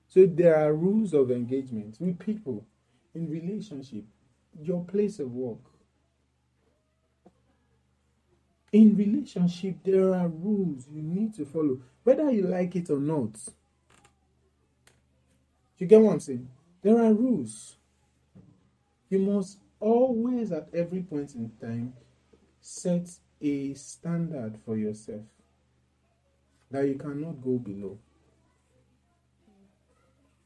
[0.07, 2.65] So there are rules of engagement with people
[3.15, 4.05] in relationship,
[4.61, 5.59] your place of work.
[8.73, 13.37] In relationship, there are rules you need to follow, whether you like it or not.
[15.79, 16.49] You get what I'm saying?
[16.83, 17.77] There are rules.
[19.09, 21.95] You must always, at every point in time,
[22.61, 23.09] set
[23.41, 25.23] a standard for yourself
[26.71, 27.99] that you cannot go below.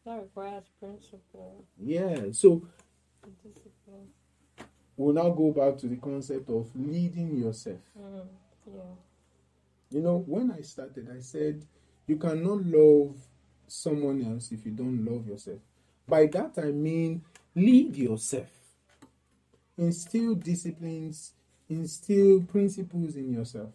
[0.05, 2.63] That requires principle, Yeah, so
[3.43, 4.09] discipline.
[4.97, 7.81] we'll now go back to the concept of leading yourself.
[7.99, 8.27] Mm,
[8.73, 8.81] yeah.
[9.91, 11.65] You know, when I started, I said
[12.07, 13.17] you cannot love
[13.67, 15.59] someone else if you don't love yourself.
[16.09, 17.23] By that, I mean
[17.55, 18.49] lead yourself,
[19.77, 21.33] instill disciplines,
[21.69, 23.73] instill principles in yourself.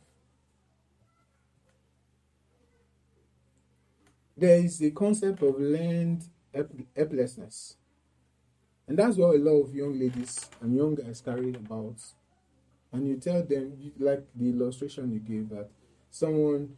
[4.37, 6.23] There is the concept of learned
[6.95, 7.75] helplessness.
[8.87, 11.95] And that's what a lot of young ladies and young guys carry about.
[12.91, 15.69] And you tell them, like the illustration you gave, that
[16.09, 16.75] someone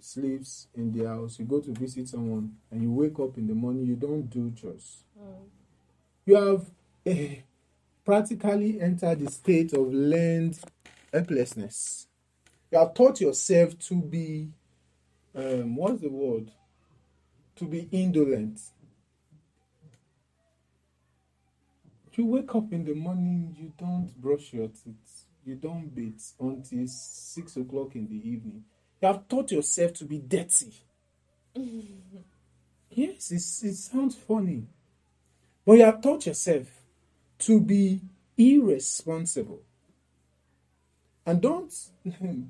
[0.00, 3.54] sleeps in the house, you go to visit someone, and you wake up in the
[3.54, 5.04] morning, you don't do chores.
[5.18, 5.46] Mm.
[6.26, 6.66] You have
[7.06, 7.36] eh,
[8.04, 10.58] practically entered the state of learned
[11.12, 12.06] helplessness.
[12.70, 14.48] You have taught yourself to be,
[15.34, 16.50] um, what's the word?
[17.56, 18.60] To be indolent.
[22.14, 26.86] You wake up in the morning, you don't brush your teeth, you don't bathe until
[26.86, 28.64] six o'clock in the evening.
[29.04, 30.72] You have taught yourself to be dirty.
[32.90, 34.62] yes, it's, it sounds funny.
[35.66, 36.66] But you have taught yourself
[37.40, 38.00] to be
[38.38, 39.60] irresponsible.
[41.26, 41.70] And don't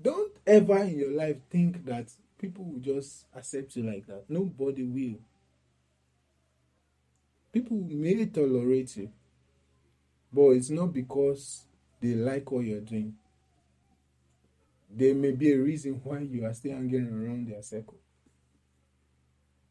[0.00, 4.22] don't ever in your life think that people will just accept you like that.
[4.28, 5.18] Nobody will.
[7.50, 9.10] People may tolerate you,
[10.32, 11.64] but it's not because
[12.00, 13.16] they like what you're doing.
[14.94, 17.98] There may be a reason why you are still hanging around their circle.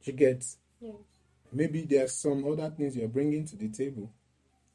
[0.03, 0.43] You get
[0.79, 0.95] Yes.
[1.51, 4.11] maybe there's some other things you're bringing to the table.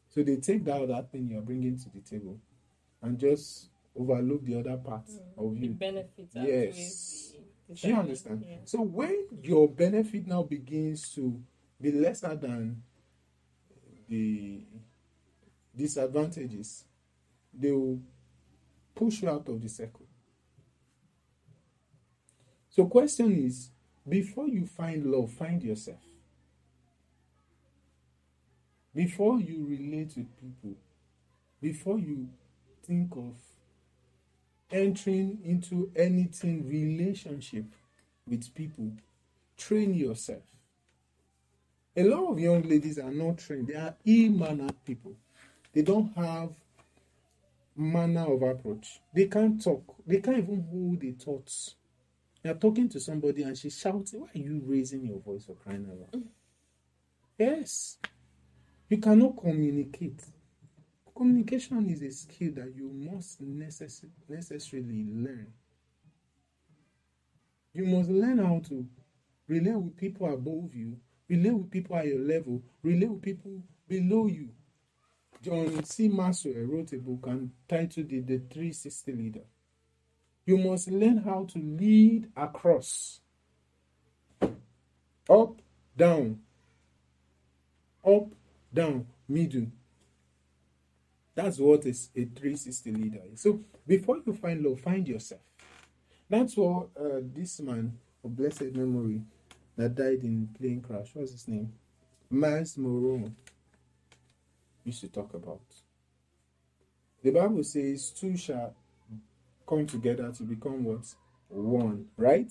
[0.08, 2.38] So they take that other thing you're bringing to the table
[3.02, 5.18] and just overlook the other part mm.
[5.36, 5.72] of The you.
[5.74, 7.32] benefits Yes.
[7.74, 8.44] Do you understand?
[8.46, 8.58] Yeah.
[8.64, 11.40] So when your benefit now begins to
[11.80, 12.82] be lesser than
[14.08, 14.62] the
[15.76, 16.84] disadvantages,
[17.52, 18.00] they will
[18.94, 20.05] push you out of the circle.
[22.76, 23.70] So question is,
[24.06, 26.02] before you find love, find yourself.
[28.94, 30.76] Before you relate with people,
[31.62, 32.28] before you
[32.84, 33.34] think of
[34.70, 37.64] entering into anything relationship
[38.28, 38.92] with people,
[39.56, 40.42] train yourself.
[41.96, 43.68] A lot of young ladies are not trained.
[43.68, 45.14] They are ill-mannered people.
[45.72, 46.50] They don't have
[47.74, 49.00] manner of approach.
[49.14, 49.82] They can't talk.
[50.06, 51.74] They can't even hold a thought.
[52.46, 55.84] You're talking to somebody and she's shouting, Why are you raising your voice or crying
[55.90, 56.20] out?
[57.36, 57.98] Yes.
[58.88, 60.22] You cannot communicate.
[61.12, 65.52] Communication is a skill that you must necess- necessarily learn.
[67.74, 68.86] You must learn how to
[69.48, 74.28] relate with people above you, relate with people at your level, relate with people below
[74.28, 74.50] you.
[75.42, 76.06] John C.
[76.06, 79.44] Maxwell wrote a book and titled it The 360 Leader.
[80.46, 83.20] You must learn how to lead across,
[85.28, 85.60] up,
[85.96, 86.38] down,
[88.06, 88.28] up,
[88.72, 89.66] down, middle.
[91.34, 93.20] That's what is a 360 leader.
[93.34, 95.40] So before you find love, find yourself.
[96.30, 99.22] That's what uh, this man of blessed memory
[99.76, 101.72] that died in plane crash, what's his name?
[102.30, 103.32] Myles Munroe
[104.84, 105.60] used to talk about.
[107.22, 108.74] The Bible says two shall
[109.66, 111.04] come together to become what?
[111.48, 112.50] One, right?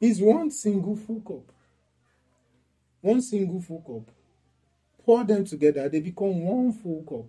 [0.00, 1.52] It's one single full cup.
[3.00, 4.14] One single full cup.
[5.04, 7.26] Pour them together, they become one full cup.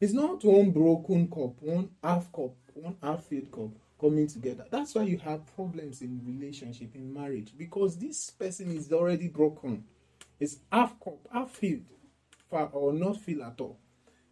[0.00, 3.70] It's not one broken cup, one half cup, one half filled cup
[4.00, 4.64] coming together.
[4.70, 9.84] That's why you have problems in relationship, in marriage, because this person is already broken.
[10.38, 11.84] It's half cup, half filled,
[12.50, 13.78] or not filled at all.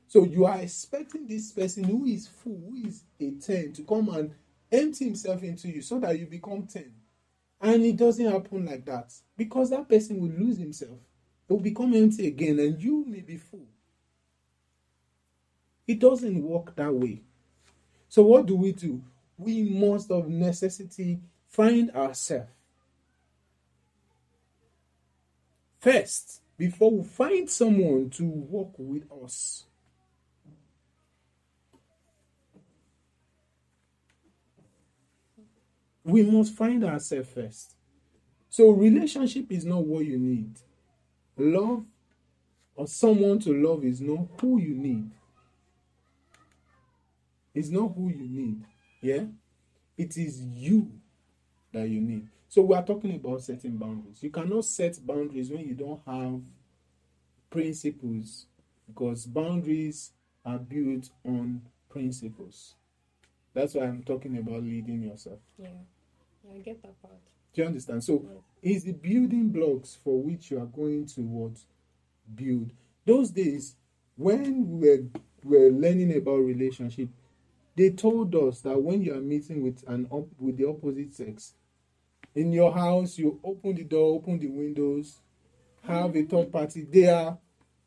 [0.08, 4.08] So you are expecting this person who is full, who is a 10, to come
[4.08, 4.34] and
[4.72, 6.90] empty himself into you so that you become 10.
[7.60, 10.98] And it doesn't happen like that because that person will lose himself.
[11.48, 13.66] It will become empty again, and you may be full.
[15.86, 17.22] It doesn't work that way.
[18.08, 19.02] So, what do we do?
[19.36, 22.50] We must, of necessity, find ourselves
[25.80, 29.64] first before we find someone to walk with us.
[36.08, 37.76] We must find ourselves first.
[38.48, 40.58] So, relationship is not what you need.
[41.36, 41.84] Love
[42.74, 45.10] or someone to love is not who you need.
[47.54, 48.64] It's not who you need.
[49.02, 49.24] Yeah?
[49.98, 50.90] It is you
[51.72, 52.28] that you need.
[52.48, 54.22] So we are talking about setting boundaries.
[54.22, 56.40] You cannot set boundaries when you don't have
[57.50, 58.46] principles
[58.86, 60.12] because boundaries
[60.44, 62.76] are built on principles.
[63.52, 65.40] That's why I'm talking about leading yourself.
[65.58, 65.68] Yeah.
[66.52, 67.14] I get that part.
[67.54, 68.04] Do you understand?
[68.04, 68.24] So
[68.62, 71.58] it's the building blocks for which you are going to what
[72.34, 72.72] build.
[73.04, 73.76] Those days
[74.16, 75.02] when we were,
[75.44, 77.08] we were learning about relationship,
[77.76, 81.54] they told us that when you are meeting with an with the opposite sex,
[82.34, 85.20] in your house, you open the door, open the windows,
[85.84, 86.86] have a third party.
[86.90, 87.38] They are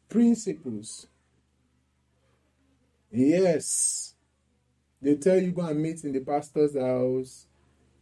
[0.07, 1.07] principles.
[3.11, 4.15] Yes.
[5.01, 7.47] They tell you go and meet in the pastor's house,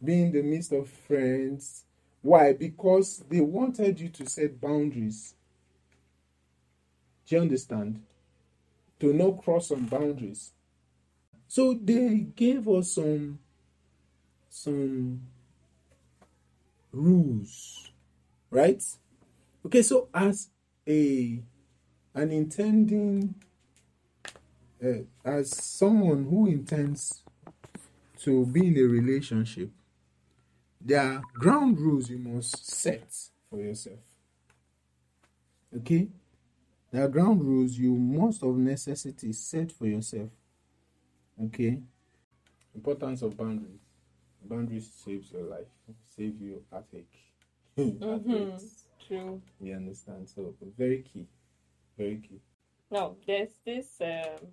[0.03, 1.83] be in the midst of friends.
[2.21, 2.53] Why?
[2.53, 5.35] Because they wanted you to set boundaries.
[7.27, 8.01] Do you understand?
[8.99, 10.51] To not cross some boundaries.
[11.47, 13.39] So they gave us some
[14.49, 15.21] some
[16.91, 17.91] rules,
[18.49, 18.83] right?
[19.65, 20.49] Okay, so as
[20.87, 21.41] a
[22.13, 23.35] an intending
[24.83, 27.23] uh, as someone who intends
[28.19, 29.69] to be in a relationship,
[30.81, 33.13] there are ground rules you must set
[33.49, 33.99] for yourself.
[35.75, 36.07] Okay?
[36.91, 40.29] There are ground rules you must of necessity set for yourself.
[41.43, 41.79] Okay?
[42.73, 43.81] Importance of boundaries.
[44.43, 45.67] Boundaries saves your life,
[46.15, 47.11] save you heartache.
[47.77, 48.83] Heartaches.
[49.07, 49.41] True.
[49.59, 50.29] You understand?
[50.29, 51.25] So very key.
[51.97, 52.39] Very key.
[52.91, 54.47] Now, there's this um,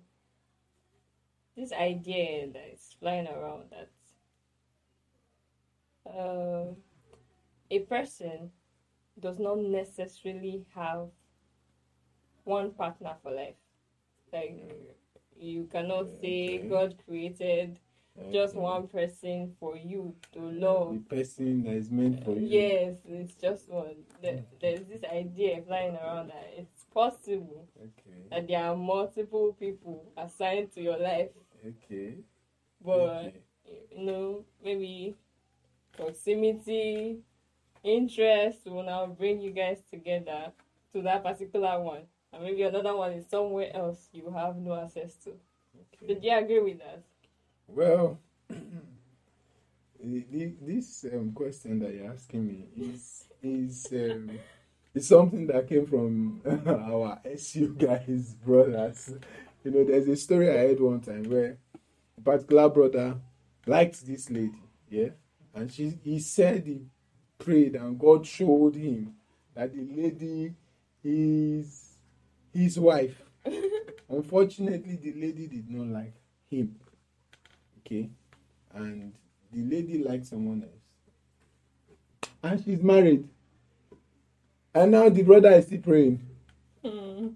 [1.55, 3.89] this idea that is flying around that
[6.17, 6.73] uh,
[7.69, 8.51] a person
[9.19, 11.07] does not necessarily have
[12.43, 13.55] one partner for life.
[14.31, 14.59] Like
[15.39, 16.67] you cannot say Okay.
[16.69, 17.79] God created
[18.31, 20.93] just one person for you to love.
[20.93, 22.47] The person that is meant for you.
[22.47, 23.95] Yes, it's just one.
[24.21, 28.27] There, there's this idea flying around that it's possible Okay.
[28.31, 31.29] that there are multiple people assigned to your life,
[31.65, 32.15] Okay.
[32.83, 33.33] but okay.
[33.91, 35.15] you know maybe
[35.97, 37.17] proximity,
[37.83, 40.51] interest will now bring you guys together
[40.93, 45.15] to that particular one, and maybe another one is somewhere else you have no access
[45.15, 45.31] to.
[45.31, 46.13] okay.
[46.13, 47.03] Did you agree with that?
[47.67, 48.19] Well,
[49.99, 54.39] this um, question that you're asking me is is um,
[54.93, 59.13] is something that came from our SU guys, brothers.
[59.63, 61.57] You know, there's a story I heard one time where
[62.17, 63.17] a particular brother
[63.65, 65.09] liked this lady, yeah,
[65.57, 66.81] and she he said he
[67.39, 69.13] prayed and God showed him
[69.55, 70.53] that the lady
[71.03, 71.89] is
[72.53, 73.21] his wife.
[74.09, 76.13] Unfortunately, the lady did not like
[76.49, 76.75] him.
[77.79, 78.09] Okay,
[78.73, 79.13] and
[79.51, 83.27] the lady liked someone else, and she's married.
[84.73, 86.19] And now the brother is still praying
[86.83, 87.29] Hmm.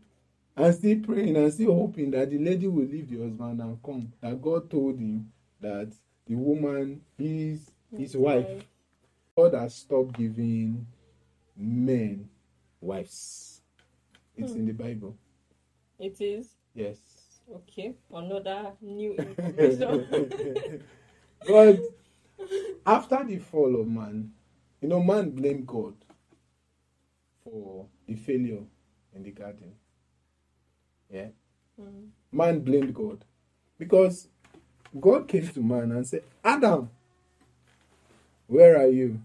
[0.55, 4.13] and still praying and still hoping that the lady will leave the husband and come.
[4.21, 5.91] That God told him that
[6.27, 8.63] the woman is his wife.
[9.35, 10.85] God has stopped giving
[11.55, 12.29] men
[12.79, 13.61] wives.
[14.35, 15.15] It's in the Bible.
[15.99, 16.97] It is Yes.
[17.53, 17.93] okay.
[18.13, 20.83] Another new information.
[21.47, 21.79] but
[22.85, 24.31] after the fall of man,
[24.81, 25.93] you know, man blamed God
[27.43, 28.63] for the failure
[29.15, 29.73] in the garden.
[31.13, 31.27] Yeah.
[31.79, 32.05] Hmm.
[32.31, 33.23] Man blamed God
[33.77, 34.27] because
[34.99, 36.89] God came to man and said, Adam,
[38.51, 39.21] where are you?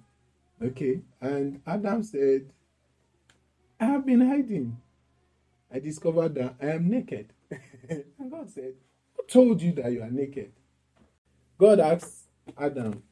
[0.63, 1.01] Okay.
[1.21, 2.49] And Adam said,
[3.81, 4.81] I have been hiding.
[5.73, 7.33] I discovered that I am naked.
[7.51, 8.75] and God said,
[9.17, 10.53] Who told you that you are naked?
[11.59, 13.03] God asked Adam,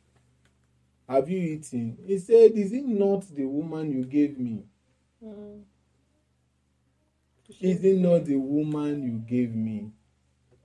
[1.09, 1.99] Have you eaten?
[2.07, 4.63] He said, Is it not the woman you gave me?
[5.21, 5.63] Hmm.
[7.61, 9.91] Is it not the woman you gave me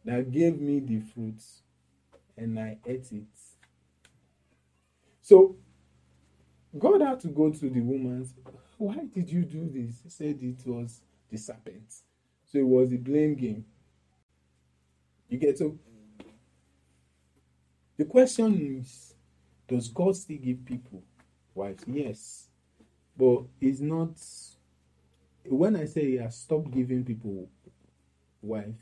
[0.05, 1.63] that gave me the fruits
[2.37, 3.25] and I ate it?
[5.29, 5.55] So,
[6.75, 8.27] God had to go to the woman.
[8.79, 9.99] Why did you do this?
[10.01, 11.93] He said it was the serpent.
[12.51, 13.63] So it was a blame game.
[15.27, 15.77] You get so
[17.95, 19.13] the question is
[19.67, 21.03] does God still give people
[21.53, 21.83] wives?
[21.85, 22.47] Yes.
[23.15, 24.17] But it's not
[25.45, 27.47] when I say he has stopped giving people
[28.41, 28.81] wife,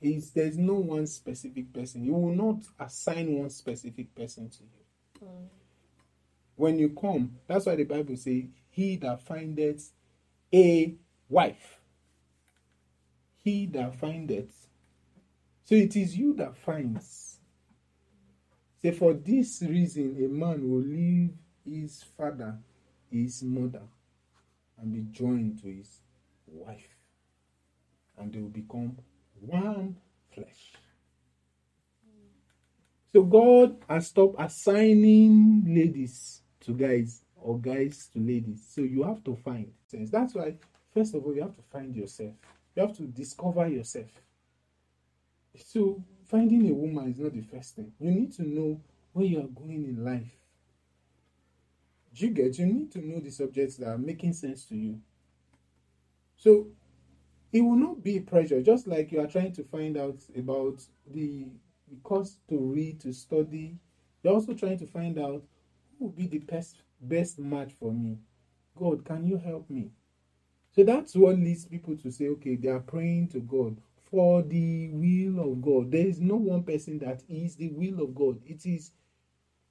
[0.00, 2.04] is there's no one specific person.
[2.04, 5.28] You will not assign one specific person to you.
[5.28, 5.65] Mm.
[6.56, 9.92] When you come, that's why the Bible says, He that findeth
[10.52, 10.94] a
[11.28, 11.78] wife.
[13.44, 14.66] He that findeth.
[15.64, 17.38] So it is you that finds.
[18.80, 21.34] Say, for this reason, a man will leave
[21.64, 22.58] his father,
[23.10, 23.82] his mother,
[24.78, 26.00] and be joined to his
[26.46, 26.96] wife.
[28.18, 28.96] And they will become
[29.40, 29.96] one
[30.34, 30.72] flesh.
[33.12, 38.64] So God has stopped assigning ladies to guys or guys to ladies.
[38.68, 40.10] So you have to find sense.
[40.10, 40.56] That's why,
[40.92, 42.32] first of all, you have to find yourself.
[42.74, 44.10] You have to discover yourself.
[45.64, 47.92] So finding a woman is not the first thing.
[47.98, 48.80] You need to know
[49.12, 50.36] where you are going in life.
[52.14, 52.58] Do you get?
[52.58, 55.00] You need to know the subjects that are making sense to you.
[56.36, 56.68] So
[57.52, 61.46] it will not be pressure, just like you are trying to find out about the,
[61.88, 63.76] the course to read, to study.
[64.22, 65.44] You're also trying to find out
[65.98, 68.18] will be the best best match for me.
[68.76, 69.90] God, can you help me?
[70.74, 73.78] So that's what leads people to say, okay, they are praying to God
[74.10, 75.90] for the will of God.
[75.90, 78.40] There is no one person that is the will of God.
[78.44, 78.90] It is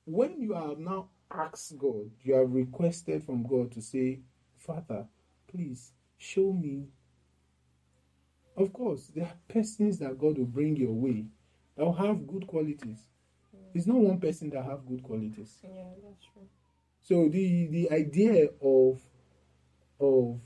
[0.05, 4.19] when you have now asked God, you have requested from God to say,
[4.57, 5.05] Father,
[5.47, 6.87] please show me.
[8.57, 11.25] Of course, there are persons that God will bring your way
[11.75, 12.99] that will have good qualities.
[13.75, 15.57] It's not one person that have good qualities.
[15.61, 15.69] Yeah,
[16.01, 16.47] that's true.
[17.01, 19.01] So the the idea of
[19.99, 20.39] of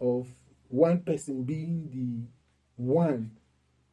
[0.00, 0.26] of
[0.68, 3.32] one person being the one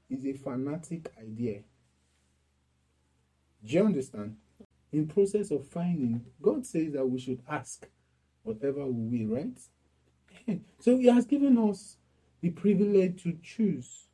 [0.10, 1.60] is a fanatic idea.
[3.66, 4.38] Do you understand?
[4.94, 7.86] In process of finding, God says that we should ask
[8.44, 9.60] whatever we will, right?
[10.80, 11.98] So He has given us
[12.40, 14.08] the privilege to choose.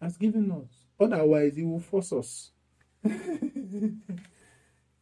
[0.00, 0.84] Has given us.
[1.00, 2.52] Otherwise, He will force us.
[3.04, 4.00] you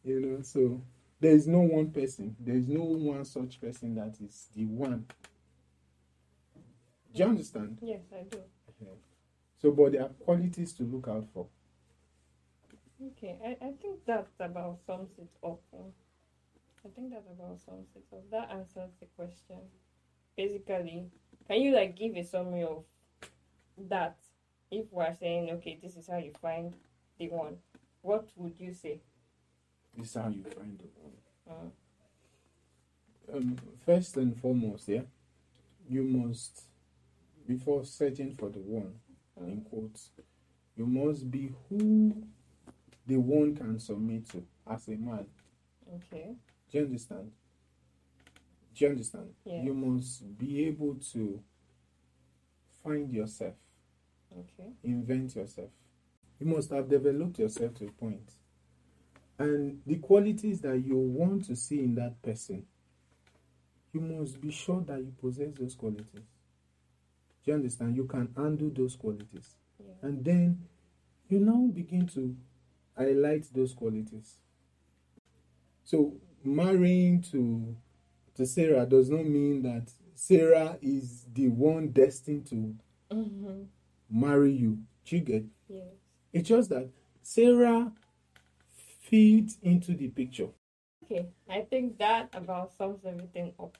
[0.03, 0.81] know, so
[1.19, 2.35] there is no one person.
[2.39, 5.05] There is no one such person that is the one.
[7.13, 7.79] Do you understand?
[7.81, 8.37] Yes, I do.
[8.69, 8.91] Okay.
[9.59, 11.47] So, but there are qualities to look out for.
[13.03, 15.61] Okay, I, I think that about sums it up.
[15.73, 18.23] I think that about sums it up.
[18.31, 19.57] That answers the question.
[20.35, 21.05] Basically,
[21.47, 22.83] can you like give a summary of
[23.89, 24.17] that?
[24.69, 26.75] If we're saying, okay, this is how you find
[27.17, 27.55] the one,
[28.01, 29.01] what would you say?
[29.97, 31.13] This is how you find the one.
[31.49, 31.69] Uh,
[33.33, 35.01] Um, first and foremost, yeah,
[35.89, 36.61] you must,
[37.45, 38.93] before searching for the one,
[39.37, 40.11] in quotes,
[40.77, 42.15] you must be who
[43.05, 45.25] the one can submit to as a man.
[45.95, 46.35] okay.
[46.71, 47.31] Do you understand?
[48.75, 49.33] Do you understand?
[49.45, 49.63] Yeah.
[49.63, 51.41] You must be able to
[52.83, 53.55] find yourself,
[54.31, 54.69] Okay.
[54.83, 55.69] invent yourself.
[56.39, 58.31] You must have developed yourself to a point.
[59.39, 62.65] And the qualities that you want to see in that person,
[63.93, 66.05] you must be sure that you possess those qualities.
[66.13, 67.95] Do you understand?
[67.95, 69.55] You can handle those qualities.
[69.79, 69.93] Yeah.
[70.01, 70.63] And then
[71.29, 72.35] you now begin to
[72.97, 74.35] highlight those qualities.
[75.83, 77.75] So marrying to
[78.35, 82.75] to Sarah does not mean that Sarah is the one destined to
[83.09, 83.61] Mm-hmm.
[84.09, 84.79] marry you.
[85.05, 85.45] Do you get?
[85.69, 85.83] Yes.
[86.33, 86.89] It's just that
[87.23, 87.91] Sarah
[89.01, 90.49] fits into the picture.
[91.03, 93.77] Okay, I think that about sums everything up.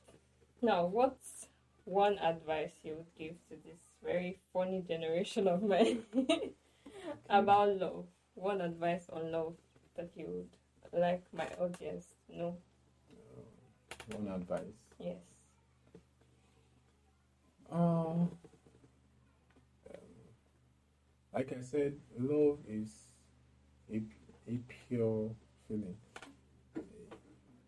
[0.62, 1.48] Now, what's
[1.86, 6.04] one advice you would give to this very funny generation of men
[7.30, 8.06] about love?
[8.36, 9.56] One advice on love
[9.96, 12.58] that you would like my audience to know.
[14.16, 14.62] One advice.
[15.00, 15.18] Yes.
[17.72, 18.26] Uh,
[21.38, 22.90] like I said, love is
[23.94, 24.02] a,
[24.50, 25.30] a pure
[25.68, 25.96] feeling.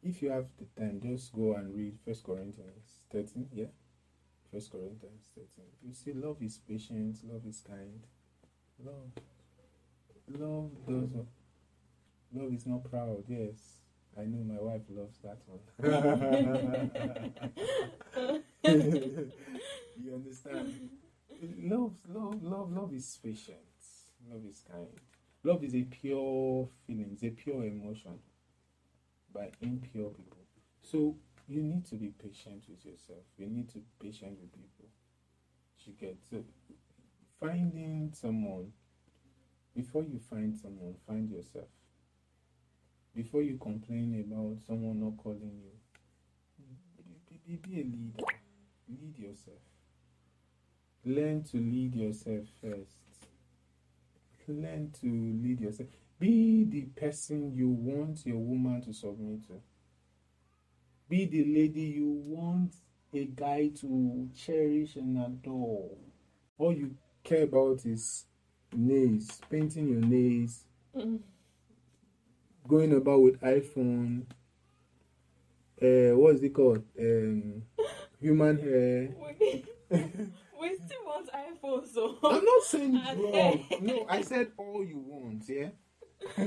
[0.01, 3.49] If you have the time, just go and read First Corinthians 13.
[3.53, 3.65] Yeah,
[4.51, 5.65] First Corinthians 13.
[5.85, 8.07] You see, love is patient, love is kind.
[8.83, 9.11] Love,
[10.27, 11.11] love does.
[12.33, 13.23] Love is not proud.
[13.27, 13.81] Yes,
[14.17, 15.59] I know my wife loves that one.
[20.03, 20.89] you understand?
[21.41, 23.57] Love, love, love, love is patient.
[24.29, 24.87] Love is kind.
[25.43, 27.11] Love is a pure feeling.
[27.13, 28.19] It's a pure emotion
[29.33, 30.43] by impure people.
[30.81, 31.15] So
[31.47, 33.23] you need to be patient with yourself.
[33.37, 34.89] You need to be patient with people.
[35.85, 36.43] You get so
[37.39, 38.73] finding someone
[39.75, 41.67] before you find someone, find yourself.
[43.15, 45.71] Before you complain about someone not calling you,
[47.27, 48.23] be, be, be a leader.
[48.89, 49.68] Lead yourself.
[51.09, 52.97] Learn to lead yourself first.
[54.47, 55.07] Learn to
[55.43, 55.89] lead yourself.
[56.19, 59.61] Be the person you want your woman to submit to.
[61.07, 62.75] Be the lady you want
[63.13, 65.89] a guy to cherish and adore.
[66.57, 68.25] All you care about is
[68.75, 70.65] nails, painting your nails,
[70.95, 71.19] Mm.
[72.67, 74.25] going about with iPhone.
[75.81, 76.83] Uh, what's it called?
[76.99, 77.63] Um,
[78.19, 79.09] human hair.
[80.61, 82.17] We, we still want iPhone, so.
[82.23, 83.65] I'm not saying wrong.
[83.81, 85.43] No, I said all you want.
[85.47, 85.69] Yeah.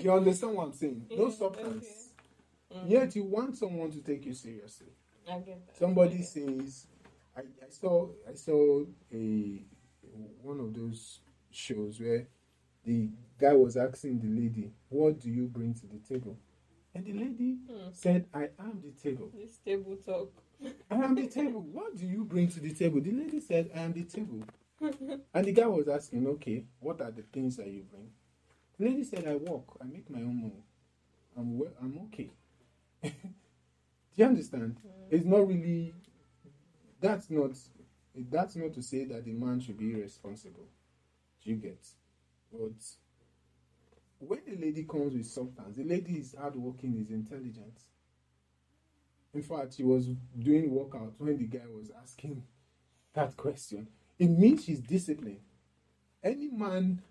[0.00, 1.06] you understand what I'm saying?
[1.10, 2.10] No Yeah, substance.
[2.74, 2.90] Mm.
[2.90, 4.88] Yet you want someone to take you seriously.
[5.28, 5.76] I get that.
[5.76, 6.86] Somebody says,
[7.36, 9.62] I, I saw I saw a
[10.42, 11.20] one of those
[11.50, 12.28] shows where
[12.84, 13.10] the
[13.40, 16.38] guy was asking the lady, "What do you bring to the table?"
[16.94, 17.88] And the lady Hmm.
[17.92, 19.30] said, "I am the table.
[19.34, 20.32] This table talk.
[20.90, 21.60] I am the table.
[21.60, 24.42] What do you bring to the table?" The lady said, "I am the table."
[25.34, 28.10] And the guy was asking, "Okay, what are the things that you bring?"
[28.78, 29.64] The lady said, "I work.
[29.80, 30.64] I make my own money.
[31.36, 32.30] I'm well, I'm okay."
[33.02, 33.10] do
[34.14, 34.76] you understand?
[34.86, 34.90] Mm.
[35.10, 35.94] It's not really.
[37.00, 37.52] That's not.
[38.14, 40.66] That's not to say that the man should be irresponsible.
[41.42, 41.86] Do you get?
[42.50, 42.72] But
[44.18, 47.78] when the lady comes with substance, the lady is hardworking, is intelligent.
[49.36, 50.06] In fact, she was
[50.38, 52.42] doing workout when the guy was asking
[53.12, 53.86] that question.
[54.18, 55.40] It means she's disciplined.
[56.24, 57.02] Any man,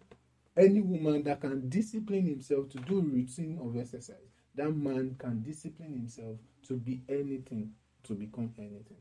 [0.57, 5.93] any woman that can discipline himself to do routine of exercise, that man can discipline
[5.93, 6.37] himself
[6.67, 7.73] to be anything,
[8.05, 8.97] to become anything.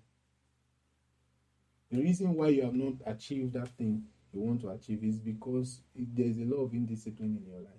[1.91, 4.03] The reason why you have not achieved that thing
[4.35, 7.73] you want to achieve is because there's a lot of indiscipline in your life.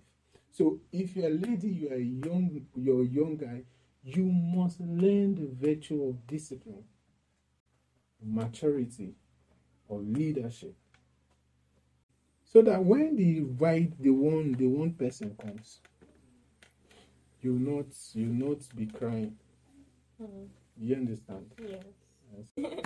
[0.52, 3.62] So if you're a lady, you are a young, you're a young guy,
[4.06, 6.84] you must learn the virtue of discipline,
[8.24, 9.16] maturity,
[9.88, 10.76] or leadership.
[12.44, 15.80] So that when the right, the one, the one person comes,
[17.42, 19.36] you'll not, you'll not be crying.
[20.22, 20.48] Mm.
[20.78, 21.52] You understand?
[21.60, 21.84] Yes.
[22.58, 22.86] Yes.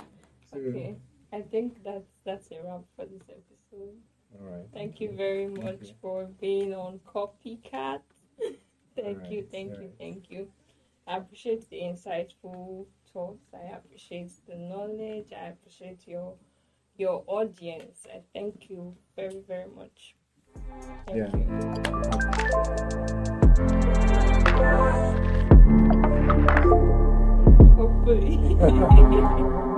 [0.52, 0.96] So, Okay.
[1.32, 3.94] I think that's that's a wrap for this episode.
[4.34, 4.66] All right.
[4.74, 5.94] Thank you very much you.
[6.02, 8.00] for being on Copycat.
[8.96, 10.48] thank you, Alright, thank you, thank you.
[11.10, 13.52] I appreciate the insightful thoughts.
[13.52, 15.32] I appreciate the knowledge.
[15.36, 16.36] I appreciate your
[16.96, 18.06] your audience.
[18.14, 20.14] I thank you very, very much.
[21.06, 21.36] Thank Yeah.
[21.36, 21.46] you.
[27.74, 29.66] Hopefully.